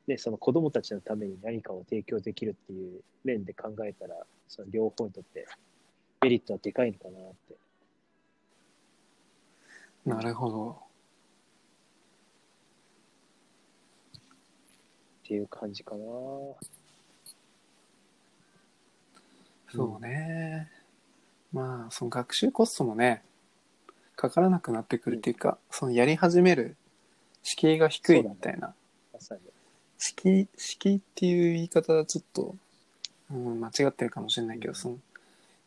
[0.06, 4.16] ね、その子供たちのために何かを提供できるっていう面で考えたら、
[4.54, 5.46] その両方にとって
[6.20, 7.56] メリットはでかいのかなって。
[10.04, 10.76] なるほど。
[15.24, 16.04] っていう感じかな。
[19.74, 20.70] そうね。
[21.50, 23.22] まあ、その学習コストもね、
[24.16, 26.76] かからなくなってくるっていうか、そのやり始める
[27.42, 28.74] 敷居が低いみたいな。
[29.14, 29.40] まさに。
[29.96, 32.54] 敷居、敷居っていう言い方はちょっと、
[33.32, 34.98] うん、間違ってるかもしれないけど、その、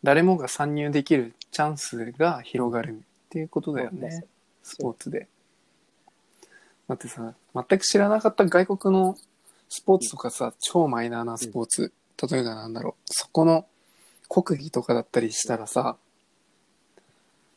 [0.03, 4.25] 誰もが参入できるチャンスが広がるっていうことだよね。
[4.61, 5.27] スポーツで。
[6.87, 9.17] だってさ、全く知らなかった外国の
[9.69, 11.91] スポーツとかさ、超マイナーなスポーツ、
[12.29, 13.65] 例えばなんだろう、そこの
[14.29, 15.97] 国技とかだったりしたらさ、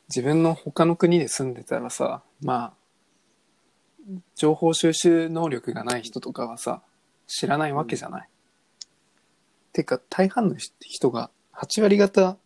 [0.09, 6.81] 自分の他の国で住んでたらさ、まあ、情報収集能力がない人とかはさ、
[7.27, 8.29] 知らないわけじゃない。
[9.73, 12.37] てか、大半の人が、8割方、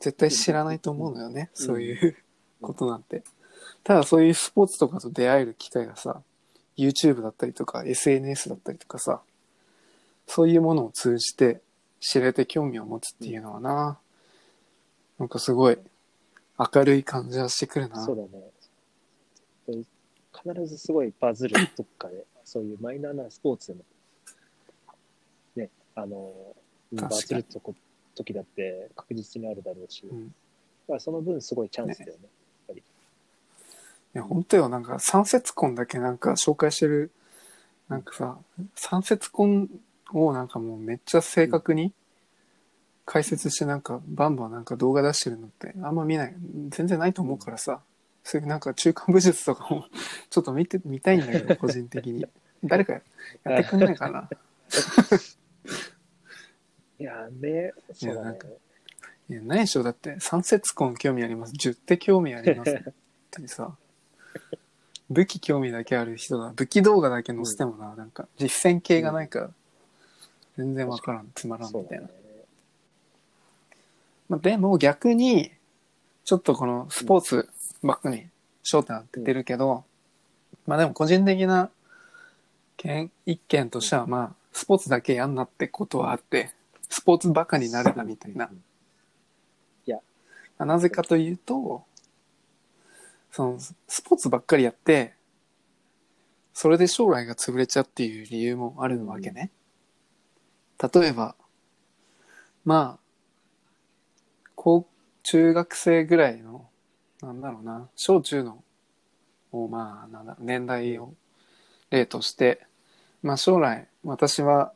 [0.00, 1.50] 絶対知らないと思うのよね。
[1.58, 2.16] うんそういう
[2.60, 3.22] ことなんて。
[3.84, 6.22] ただそういうスポーツとかと出会える機会がさ、
[6.76, 9.20] YouTube だったりとか SNS だったりとかさ、
[10.26, 11.60] そういうものを通じて
[12.00, 13.98] 知れて興味を持つっていうのはな、
[15.18, 15.78] なんかすごい
[16.58, 18.04] 明るい感じはしてくるな。
[18.04, 18.52] そうだね。
[20.32, 23.80] 必ずすごいバズるどっかで、そういうマイナーなスポーツでも、
[25.56, 26.65] ね、あの、確
[26.96, 27.10] かに。
[27.10, 27.74] バズるとこ
[28.14, 30.26] 時だって確実にあるだろうし、うん。
[30.26, 30.32] だ
[30.88, 32.28] からその分すごいチャンスだよね。
[34.14, 37.10] いや、本当よ、なんか三節婚だけなんか紹介してる、
[37.88, 38.38] なんかさ、
[38.74, 39.68] 三節婚
[40.14, 41.92] をなんかもうめっちゃ正確に
[43.04, 46.34] 解説してなんかバンバンなんか動画出してるのってあんま見ない、
[46.70, 47.82] 全然ないと思うからさ、
[48.24, 49.84] そういうなんか中間武術とかも
[50.30, 52.24] ちょっと見て、見たいんだけど、個人的に。
[52.64, 53.00] 誰かや
[53.60, 54.30] ってくんないかな。
[56.98, 58.46] いやね、そうだねなんか。
[59.28, 62.82] いや、ないでしょ、だって三節婚興味あります、十手興味あります っ
[63.30, 63.76] てさ、
[65.10, 66.52] 武器興味だけある人だ。
[66.54, 69.50] 武器動画だけ載せてもな、なんか実践系がないから、
[70.56, 72.06] 全然わからん、つまらんみたいな。
[72.06, 72.12] ね。
[74.28, 75.52] まあ、でも逆に、
[76.24, 77.48] ちょっとこのスポーツ
[77.82, 78.26] ばっかに
[78.64, 79.84] 焦点当ててるけど、
[80.66, 81.70] まあでも個人的な
[82.76, 86.52] 見一見としては、まあ、スポーツだけやんなってことはあって、
[86.96, 88.64] スポーツバカになるなみたいなうん。
[89.84, 90.00] いや、
[90.58, 91.84] なぜかというと、
[93.30, 95.12] その、スポーツばっかりやって、
[96.54, 99.50] それで将来が潰れちゃうっていう理由もあるわけね。
[100.94, 101.34] 例えば、
[102.64, 104.18] まあ、
[104.54, 104.86] 高、
[105.22, 106.66] 中学生ぐらいの、
[107.20, 108.64] なんだろうな、小中の、
[109.52, 111.12] をまあ、なんだろう、年代を
[111.90, 112.66] 例として、
[113.22, 114.72] まあ将来、私は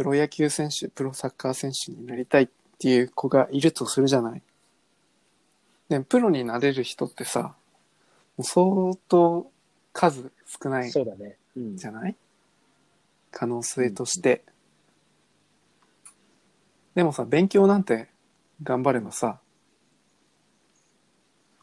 [0.00, 4.40] プロ野球選手、プロサッカー選手になりたいっていう子がいるとするじゃない。
[5.90, 7.52] で、プロになれる人ってさ、も
[8.38, 9.50] う相当
[9.92, 10.32] 数
[10.62, 11.36] 少ないそうだね。
[11.54, 11.76] うん。
[11.76, 12.16] じゃない？
[13.30, 14.42] 可能性として。
[16.94, 18.08] でもさ、勉強なんて
[18.62, 19.38] 頑張ればさ、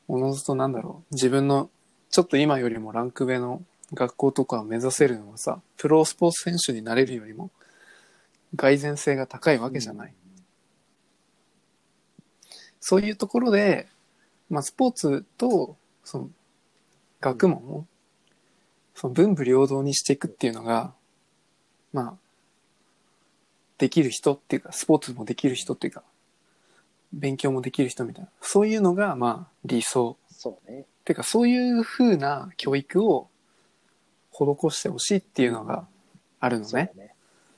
[0.07, 1.71] おのずとなんだろう、自分の
[2.11, 3.63] ちょっと今よりもランク上の
[3.95, 7.49] 学校とかを目指せるのはさ、プロスポーツ選手になれるよりも、
[8.55, 10.13] 蓋然性が高いわけじゃない。
[12.79, 13.87] そういうところで、
[14.49, 16.29] まあ、スポーツと、その、
[17.19, 17.85] 学問を、
[18.95, 20.93] その文武両道にしていくっていうのが、
[21.91, 22.17] まあ、
[23.77, 26.03] できる人っていうか、スポーツもできる人っていうか、
[27.13, 30.17] 勉強もできる人みたいな、そういうのが、まあ、理想。
[30.29, 30.85] そうね。
[31.03, 33.29] てか、そういう風な教育を
[34.31, 35.87] 施してほしいっていうのが
[36.39, 36.91] あるのね。
[36.95, 37.15] ね。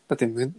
[0.08, 0.54] だってむ、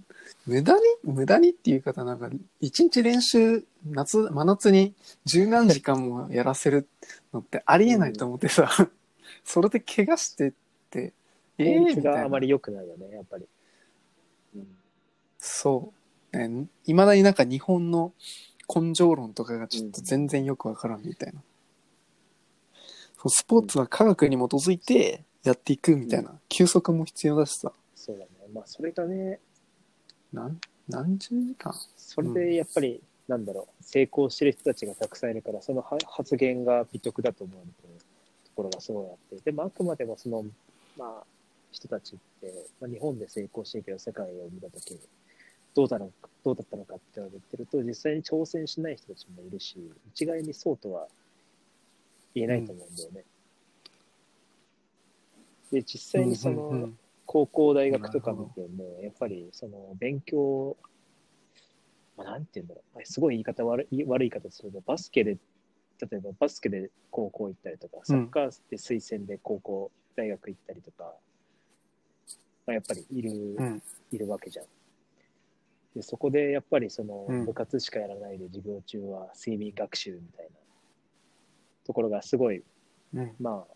[0.47, 6.89] 無駄に、無駄にっていう方なんか、一日練習、夏、真夏に十何時間もやらせる
[7.33, 8.71] のってありえないと思ってさ、
[9.45, 10.53] それで怪我してっ
[10.91, 11.13] て、
[11.59, 12.19] ええ効率みたいな。
[12.21, 13.47] があまり良くないよね、やっぱり。
[14.57, 14.67] うん。
[15.39, 15.93] そ
[16.33, 16.37] う。
[16.37, 18.13] ね、いまだになんか日本の
[18.73, 21.41] 根性論とかがちょっと全然よくわからんみたいな。
[23.19, 28.31] そうスポーツは科学に基づいてやっていくみたいな、休息も必要だしさ、そうだね。
[28.55, 29.41] まあ、それがね、
[30.33, 31.73] なん何十時間？
[31.97, 37.57] それでやっぱり、なんだろう、成功してる人たちがたくさんいるから、そのは発言が美徳だと思う
[38.45, 40.45] ところがすごいあって、でもあくまでもその、
[40.97, 41.25] まあ、
[41.73, 45.01] 人たちって、まあ、日本で成功してるけど、世界を見たときに、
[45.75, 49.77] どうだろうか、どうだったのかって言ってると、実際に挑戦しない人たちもいるし、
[50.15, 51.07] 一概にそうとは
[52.35, 53.25] 言えないと思うんだよね。
[55.71, 56.99] で、実際にその、うんうんうん
[57.33, 60.77] 高校、大学とか見ても、やっぱりその勉強、
[62.17, 65.39] まあ、なんて言うんだろう、まあすごい言い方悪い悪い言い方すると、バスケで、
[66.01, 71.15] 例えばバスケで高校行ったりとか、サッカーで推薦で高校、大学行ったりとか、
[72.67, 73.83] まあ、やっぱりいる、うん。
[74.11, 74.67] いるわけじゃん。
[75.95, 80.51] で、そこでやっぱりそのうん部活しかやらないで授業中は睡眠学習みたいな
[81.87, 82.65] ところがすごい
[83.15, 83.37] うん。
[83.39, 83.75] まあ、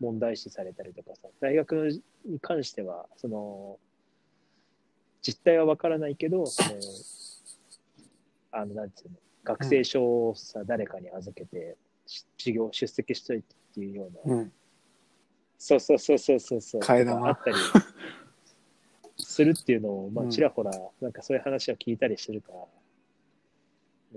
[0.00, 3.78] 問題視されたりとかさ、大学のに関しては、その、
[5.22, 6.78] 実態はわからないけど、その、
[8.52, 14.52] あの、なんていうの、学生証をさ、誰かに預けて、し授業出席しといてっていうような、うん。
[15.58, 17.26] そうそうそうそうそうそう、替え玉。
[17.28, 17.56] あったり
[19.18, 20.30] するっていうのを、まあ、うん。
[20.30, 22.58] ちらほら、なんかそういう話を聞いたりするから、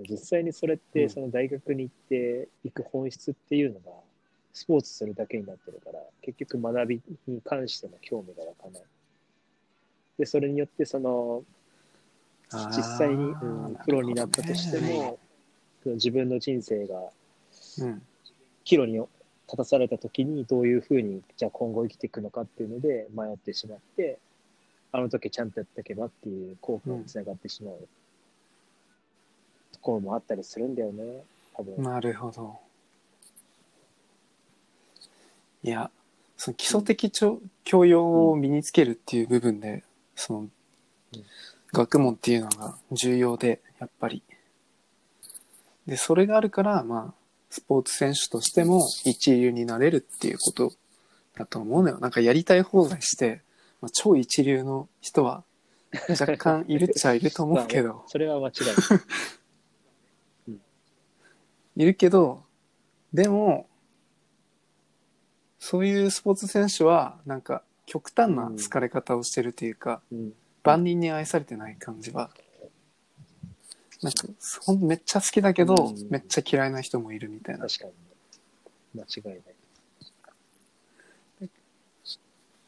[0.08, 1.10] 実際にそれっうて、ん。
[1.10, 3.90] その大学に行っていく本質っていうのが、
[4.52, 8.82] スポーツするだけになってるから、結局学びに関しての興味が湧かない。
[10.18, 11.42] で、それによって、その、
[12.52, 15.18] 実際に、うん、プロになったとしても、
[15.84, 17.10] 自分の人生が
[17.78, 18.02] うん。
[18.64, 19.08] 岐路に立
[19.56, 24.18] たされた時にどういうふうにじゃあ今後生きていくのかっていうので迷ってしまって
[24.92, 27.88] あの時ちゃんとやっておけばっていう後悔につながってしまう
[29.72, 32.58] ところもあったりするんだよね多分、なるほど。
[35.62, 35.90] いや、
[36.36, 40.48] その基礎的ちょ教養を身につけるっていう部分で、そのうん、
[41.72, 44.22] 学問っていうのが重要で、やっぱり。
[45.86, 47.14] で、それがあるから、まあ、
[47.50, 50.72] スポーツ選手としても一流になれるっていうこと
[51.34, 51.98] だと思うのよ。
[51.98, 53.42] なんかやりたい放題して、
[53.80, 55.42] まあ、超一流の人は
[56.08, 58.04] 若干いるっちゃいると思うけど。
[58.08, 58.72] それは間違いな
[60.54, 60.60] い
[61.84, 62.44] いるけど、
[63.12, 63.66] でも、
[65.60, 70.32] そういうスポーツ選手は、なんか、極端な好かれ方をしてるというか、うん。
[70.64, 72.30] 万人に愛されてない感じは、
[74.02, 74.26] なんか、
[74.62, 76.08] ほんめっちゃ好きだけど、うん。
[76.10, 77.66] めっちゃ嫌いな人もいるみたいな。
[77.68, 77.92] 確かに。
[78.94, 79.42] 間違い
[81.40, 81.50] ない。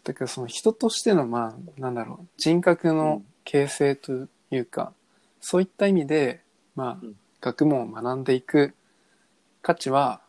[0.04, 4.92] だからその人としての、まあ、なんだろう、人格の形成というか、
[5.40, 6.42] そういった意味で、
[6.74, 8.74] まあうん、学問を学んでいく
[9.62, 10.20] 価値は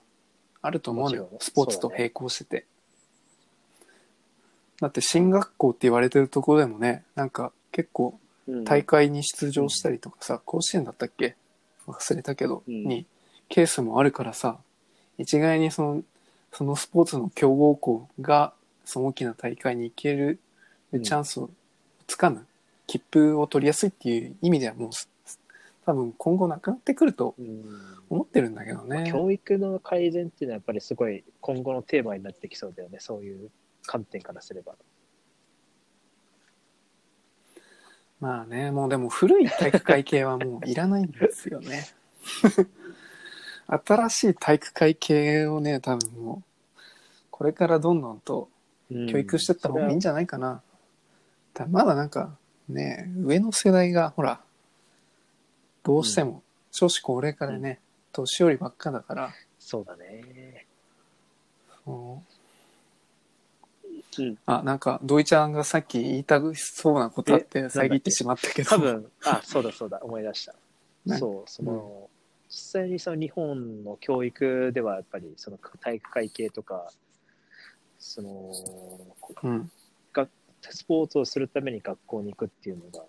[0.63, 1.29] あると思うのよ。
[1.39, 2.65] スポーツと並行してて。
[4.81, 8.63] だって進学校って言われてるところでもね、なんか結構うん。
[8.65, 11.35] 大会に出場したりとかさ、甲子園だったっけ？
[11.87, 12.85] 忘れたけど、うん。
[12.85, 13.05] に
[13.47, 14.57] ケースもあるからさ
[15.17, 16.03] 一概にその
[16.51, 18.53] そのスポーツの強豪校が
[18.83, 20.39] その大きな大会に行ける
[20.91, 21.49] チャンスを
[22.05, 22.45] つかむ、
[22.85, 25.09] 切符を取りやすいっていう意味ではもうす
[25.85, 29.09] 多分今後なくなってくるとうん思ってるんだけどね。
[29.11, 33.49] 教育の改善っていうのはやっぱりすごい今後のテーマになってきそうだよね、そういう
[33.85, 34.75] 観点からすれば。
[38.19, 41.85] まあね、もうでも古い体育会系はもういらないんですよね。
[43.67, 46.43] 新しい体育会系をね、多分もう、
[47.31, 48.49] これからどんどんと
[48.89, 50.61] 教育してった方がいいんじゃないかな。
[51.53, 52.37] ただまだなんか
[52.69, 54.39] ね、上の世代がほら、
[55.83, 57.79] どうしても少子高齢化でね、
[58.11, 60.65] 年寄りばっかだから、そうだね。
[61.85, 62.21] そ
[64.17, 64.37] ううん。
[64.45, 68.69] あ、なんか、土井ちゃんがさっき言いたそうなことあって遮ってしまったけど。
[68.69, 70.53] 多分、あ、そうだそうだ、思い出した。
[71.05, 72.09] ねそう、その、
[72.49, 76.91] 実際にその日本の教育ではやっぱりその体育会系とか、
[77.97, 78.51] その、
[79.43, 79.71] うん。
[80.69, 83.03] スポーツをするために学校に行くっていうのが、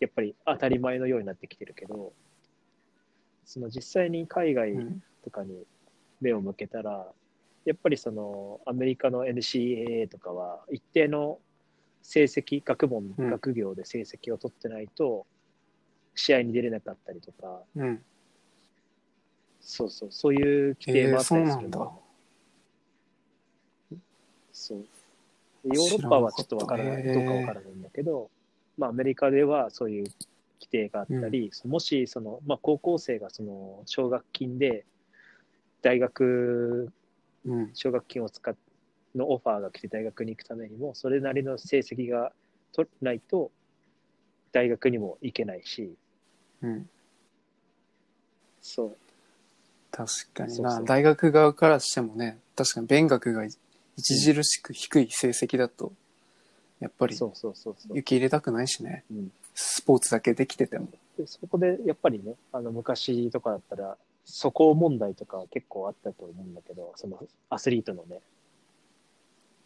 [0.00, 2.12] やっぱり当たり前のようになってきてるけど、
[3.44, 5.02] その実際に海外うん。
[5.22, 5.66] とかに
[6.20, 7.06] 目を向けたら、
[7.66, 11.38] やっぱりそのアメリカの NCAA とかは一定の
[12.02, 15.26] 成績、学問、うん学業で成績を取ってないと
[16.14, 18.02] 試合に出れなかったりとか、うん。
[19.60, 21.90] そうそう、そういう規定もあったりするえー
[24.52, 24.86] そう。
[25.64, 28.30] ヨーロッパはちょっとわからない、どうかわからないんだけど、
[28.80, 30.04] まあアメリカではそういう
[30.60, 34.84] 規定があったり、もしその、まあ高校生がその奨学金で
[35.82, 36.90] 大学
[37.46, 37.70] うん。
[37.74, 38.54] 奨学金を使っ
[39.14, 42.32] のオファーが来て大学に行くためにも、それなりの成績が
[42.72, 43.50] 取れないと、
[44.52, 45.94] 大学にも行けないし、
[46.62, 46.88] うん。
[48.60, 48.96] そう、
[49.90, 50.60] 確かに。
[50.62, 55.92] な大学側からしてもね確かに勉学が著しく低い成績だと
[56.80, 57.92] やっぱりそうそうそうそう。
[57.92, 58.02] 受。
[58.02, 59.04] け入れたくないしね。
[59.10, 59.32] うん。
[59.54, 60.88] スポーツだけできてても。
[61.18, 68.20] でそこでやっぱりね、あの昔とかだったら、素行問題とかは結構あったと思うんだけど、そのアスリートのね、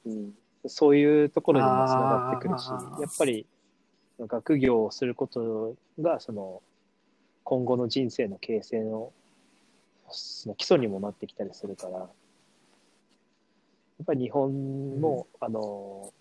[0.07, 0.33] うん、
[0.67, 2.77] そういうところにもつながってくるしや
[3.09, 3.47] っぱり
[4.19, 6.63] 学業をすることが、その
[7.45, 9.13] 今後の人生の形成の
[10.11, 12.05] その基礎にもなってきたりするから、や
[14.03, 16.13] っぱり日本も、あの、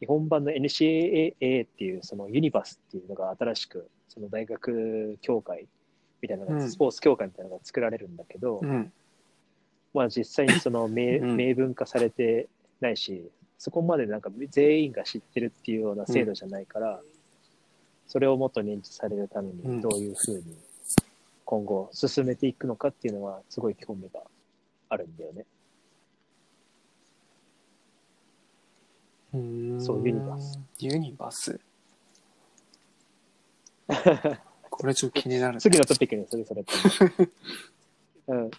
[0.00, 5.66] 日本版の NCAA っていうそのユニバースっていうのが新しくその大学協会
[6.22, 6.70] みたいなのが、うん。
[6.70, 8.92] スポーツ協会みたいなのが作られるんだけど、うん。
[9.94, 11.36] まあ実際にその明,、うん。
[11.36, 12.48] 明文化されて
[12.80, 13.28] ないし
[13.58, 17.00] そこまでなんか全員が知ってるっていうような制度じゃないから、
[18.06, 19.76] それをもっと認知されるためうん。
[19.76, 20.44] にどういうふうに
[21.44, 24.20] 今後進めていくのかっていうのはすごい興味が
[24.88, 25.44] あるんだよね。
[29.34, 30.60] うーんそうユニバース。
[30.78, 31.60] ユニバース。
[34.70, 36.62] これちょっと気になる次のトピックにそれ。
[36.62, 36.72] って。
[38.28, 38.50] うん、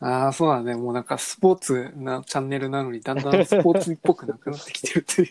[0.00, 0.74] ああそうだね。
[0.74, 5.28] もうなんかスポーツなチャンネルなのにだんだんスポーツっぽくなくなってきてるっていう。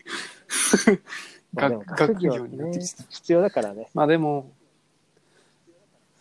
[1.53, 2.85] 学学業になってね。
[2.85, 3.89] きて必要だからね。
[3.93, 4.51] まあでも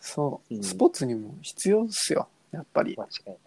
[0.01, 0.63] そう、うん。
[0.63, 2.97] スポーツにも必要ですよやっぱり。
[2.97, 3.37] 間違いない。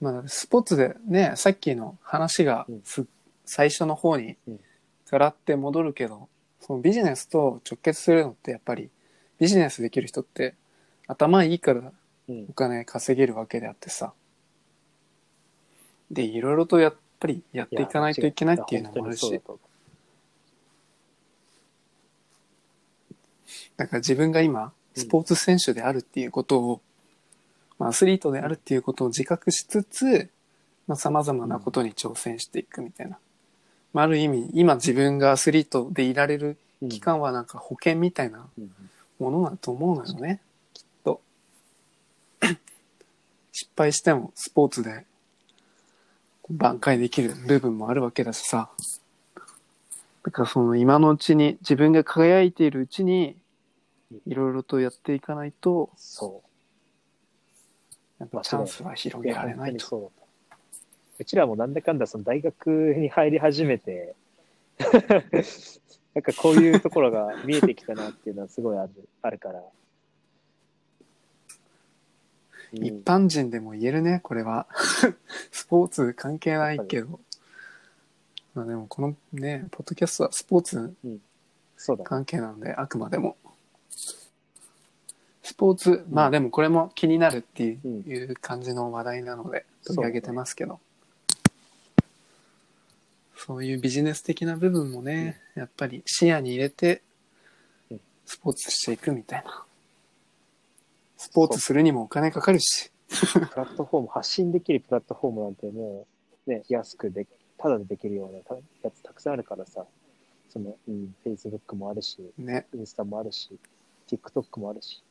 [0.00, 2.82] まあ、スポーツでね、さっきの話がうん。
[2.82, 3.06] す、
[3.44, 4.60] 最初の方にうん。
[5.10, 6.28] ガラって戻るけど、
[6.60, 8.90] そのビジネスと直結するのってやっぱり
[9.40, 10.54] ビジネスできる人って
[11.08, 11.92] 頭いいから
[12.28, 12.46] うん。
[12.48, 14.12] お金稼げるわけであってさ。
[16.10, 19.40] で、いろいろとやっぱりやっていかないといけないっていうのもあるし、
[23.76, 26.80] だから自分が今、スポーツ選手であるっていうことを、
[27.78, 30.30] まあ、アスリートであるっていうことを自覚しつつ、
[30.86, 33.18] まあ、様々なことに挑戦していくみたいな。
[33.92, 38.70] まあ、ある意味、今自分がアスリートでいられるう期間はなんか保険みたいなうん
[39.18, 40.40] ものだと思うのよね、
[40.72, 41.20] きっと。
[43.52, 45.04] 失敗してもスポーツで
[46.50, 48.70] 挽回できる部分もあるわけだしさ。
[50.22, 53.36] だからその今のうちに自分が輝いているうちに
[54.26, 56.42] いろいろとやっていかないと、そ
[58.18, 59.22] やっぱチャンスは広う。
[59.22, 60.12] げられやないと。
[61.20, 64.14] うちらもなんだかんだその大学に入り始めて、
[66.14, 68.90] なんかこういうところが見えてきたなっていうのはすごいある
[69.20, 69.60] あるから。
[69.60, 69.64] うん
[72.72, 74.68] 一般人でも言えるね、これは。
[75.50, 77.18] スポーツ関係ないけど。
[78.54, 80.94] まあでもこのね、ポッドキャストはスポーツ。
[82.04, 83.36] 関係なんで、あくまでも。
[85.42, 90.78] スポーツ、まあでもこれも気になるっていう感じの話題なので取り上げてますけど。
[93.46, 97.02] そういうビジネス的な部分もね、やっぱり視野に入れて
[97.90, 99.64] うん、スポーツしていくみたいな。
[101.16, 102.90] スポーツするにもお金かかるし。
[103.08, 106.06] プラットフォーム、発信できるプラットフォームなんても
[106.46, 107.26] う、ね、安くで、
[107.56, 109.86] ただでできるようなたやつたくさんあるからさ、
[110.50, 112.66] その、うん、Facebook もあるし、ね。
[112.74, 113.58] インスタもあるし、
[114.06, 115.02] TikTok もあるし。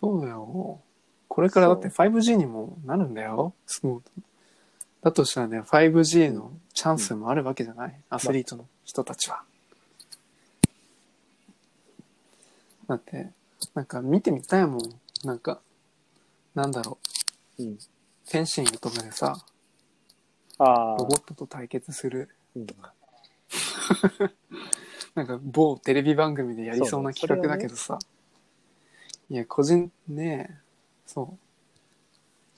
[0.00, 0.80] そうだよ。
[1.28, 3.54] これからだって 5G にもなるんだよ。
[3.66, 4.02] そう
[5.02, 9.42] だとしたらね、5G のチャンスもあるわけじゃない、アスリートの人たちは。
[12.86, 13.30] だって、
[13.74, 14.80] なんか見てみたいもん。
[15.24, 15.60] なんか、
[16.54, 16.98] なんだろ
[17.58, 17.62] う。
[17.62, 17.76] うん。
[17.76, 19.36] フェンシングとかでさ、
[20.58, 22.28] ああロボットと対決する。
[22.54, 22.66] うん
[25.14, 27.98] なんか某テレビ番組でやりそうな企画だけどさ。
[29.28, 30.60] いや、個人ね、
[31.06, 31.49] そう。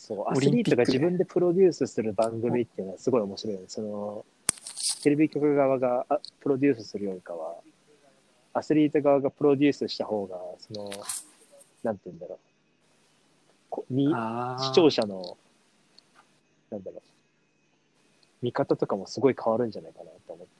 [0.03, 3.67] そう、アスオリートが自分でプロデュースする番組っていうのはすごい面白いよね。
[3.69, 4.25] その、
[5.05, 7.55] テレビ局側があプロデュースするよりかは、
[8.53, 10.91] アスリート側がプロデュースした方が、その、
[11.85, 12.39] なんて言うんだろう。
[13.71, 15.39] こに視聴者の、
[16.71, 17.03] なんだろう、
[18.43, 20.53] 見方とかもすごい変わるんじゃないかなと思って。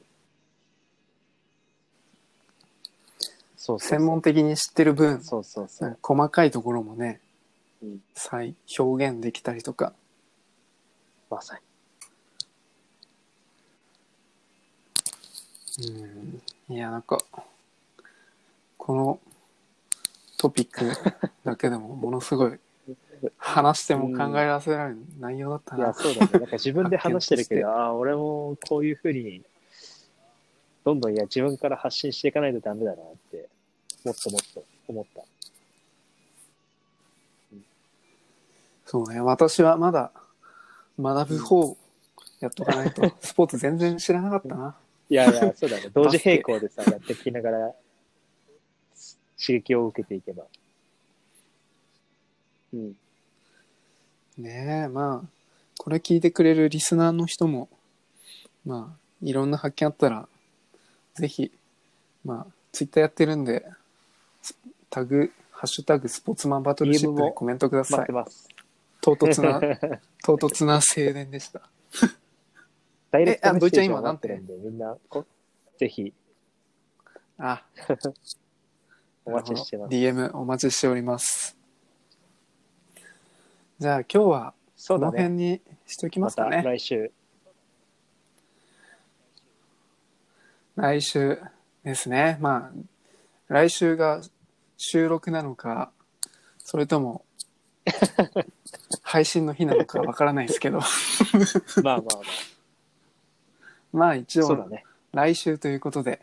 [3.57, 5.99] そうそうそう専門的に知ってる分、そうそうそう。
[6.01, 7.21] 細かいところもね、
[7.83, 9.93] うん再表現できたりとか。
[11.31, 11.61] まさに。
[16.69, 16.75] うん。
[16.75, 17.19] いや、なんか、
[18.77, 19.21] この
[20.37, 20.91] トピック
[21.45, 22.59] だけでもものすごい
[23.39, 25.95] 話しても考えらせられる内容だったいや、な。
[25.95, 26.29] そうだね。
[26.33, 29.43] なんか自分で話してるけ発見ど、ああ、俺もこういうふうに、
[30.85, 33.49] どんどんいや、自分から発信していかないとダメだなって、
[34.05, 35.23] もっともっと思った。
[38.93, 40.13] そうね、私はまだ
[41.01, 41.79] 学ぶ方
[42.41, 44.77] やっとかないと、スポーツ全然知らなかったな。
[45.09, 45.89] いやいや、そうだね。
[45.95, 47.73] 同時並行でさ、やっていきながら、
[49.41, 50.45] 刺激を受けていけば。
[52.75, 52.97] うん。
[54.37, 55.29] ねえ、まあ、
[55.79, 57.71] これ聞いてくれるリスナーの人も、
[58.67, 60.29] まあ、いろんな発見あったら、
[61.15, 61.51] ぜひ、
[62.27, 63.65] まあ、ツイッターやってるんで、
[64.43, 64.55] ス
[64.91, 68.13] タグ、ハッシュタグスポーツマンバトルシップでコメントください待って。
[68.13, 68.53] ます。
[69.03, 69.61] 唐突な、
[70.25, 71.69] 唐突な青年でした。
[73.11, 75.27] ダイレクトメッセージってるんで、みんな、こ
[75.77, 76.15] ぜひ、
[77.37, 77.67] あ、
[79.27, 79.95] お待ちしてます。
[79.95, 81.59] DM お待ちしております。
[83.81, 84.55] じゃあ今日は
[84.87, 85.31] この辺ね。
[85.31, 86.63] にしときまますたかね。
[86.63, 87.11] 来週。
[90.77, 91.41] 来週
[91.83, 92.39] ですね。
[92.41, 92.73] まあ、
[93.49, 94.23] 来週が
[94.77, 95.93] 収録なのか、
[96.59, 97.25] それとも、
[99.03, 102.21] 配信の日なのかわからないですけど、まあまあまあ。
[103.93, 104.85] まあ一応、そうだね。
[105.13, 106.21] 来週ということで、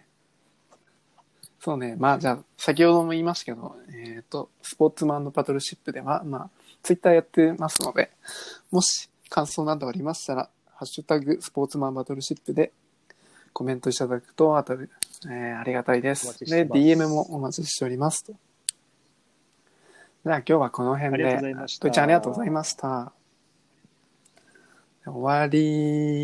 [1.60, 6.50] そうね、まあじゃあ、先ほども言いましたけど、えっ、と、スポーツマンのバトルシップでは、まあ、
[6.82, 8.12] ツイッターやってますので、
[8.72, 12.72] もし感想などありましたら、ハッシュタグスポーツマンバトルシップで
[13.54, 16.28] コメントいただくと、あと、えーありがたいでおす。
[16.28, 18.34] 待ちしてますで、DM もお待ちしておりますと。
[20.30, 21.90] じゃあ今日はこの辺ありがとうござでいまし、た。
[21.90, 23.14] ちゃんありがとうございました。
[25.04, 25.58] 終わり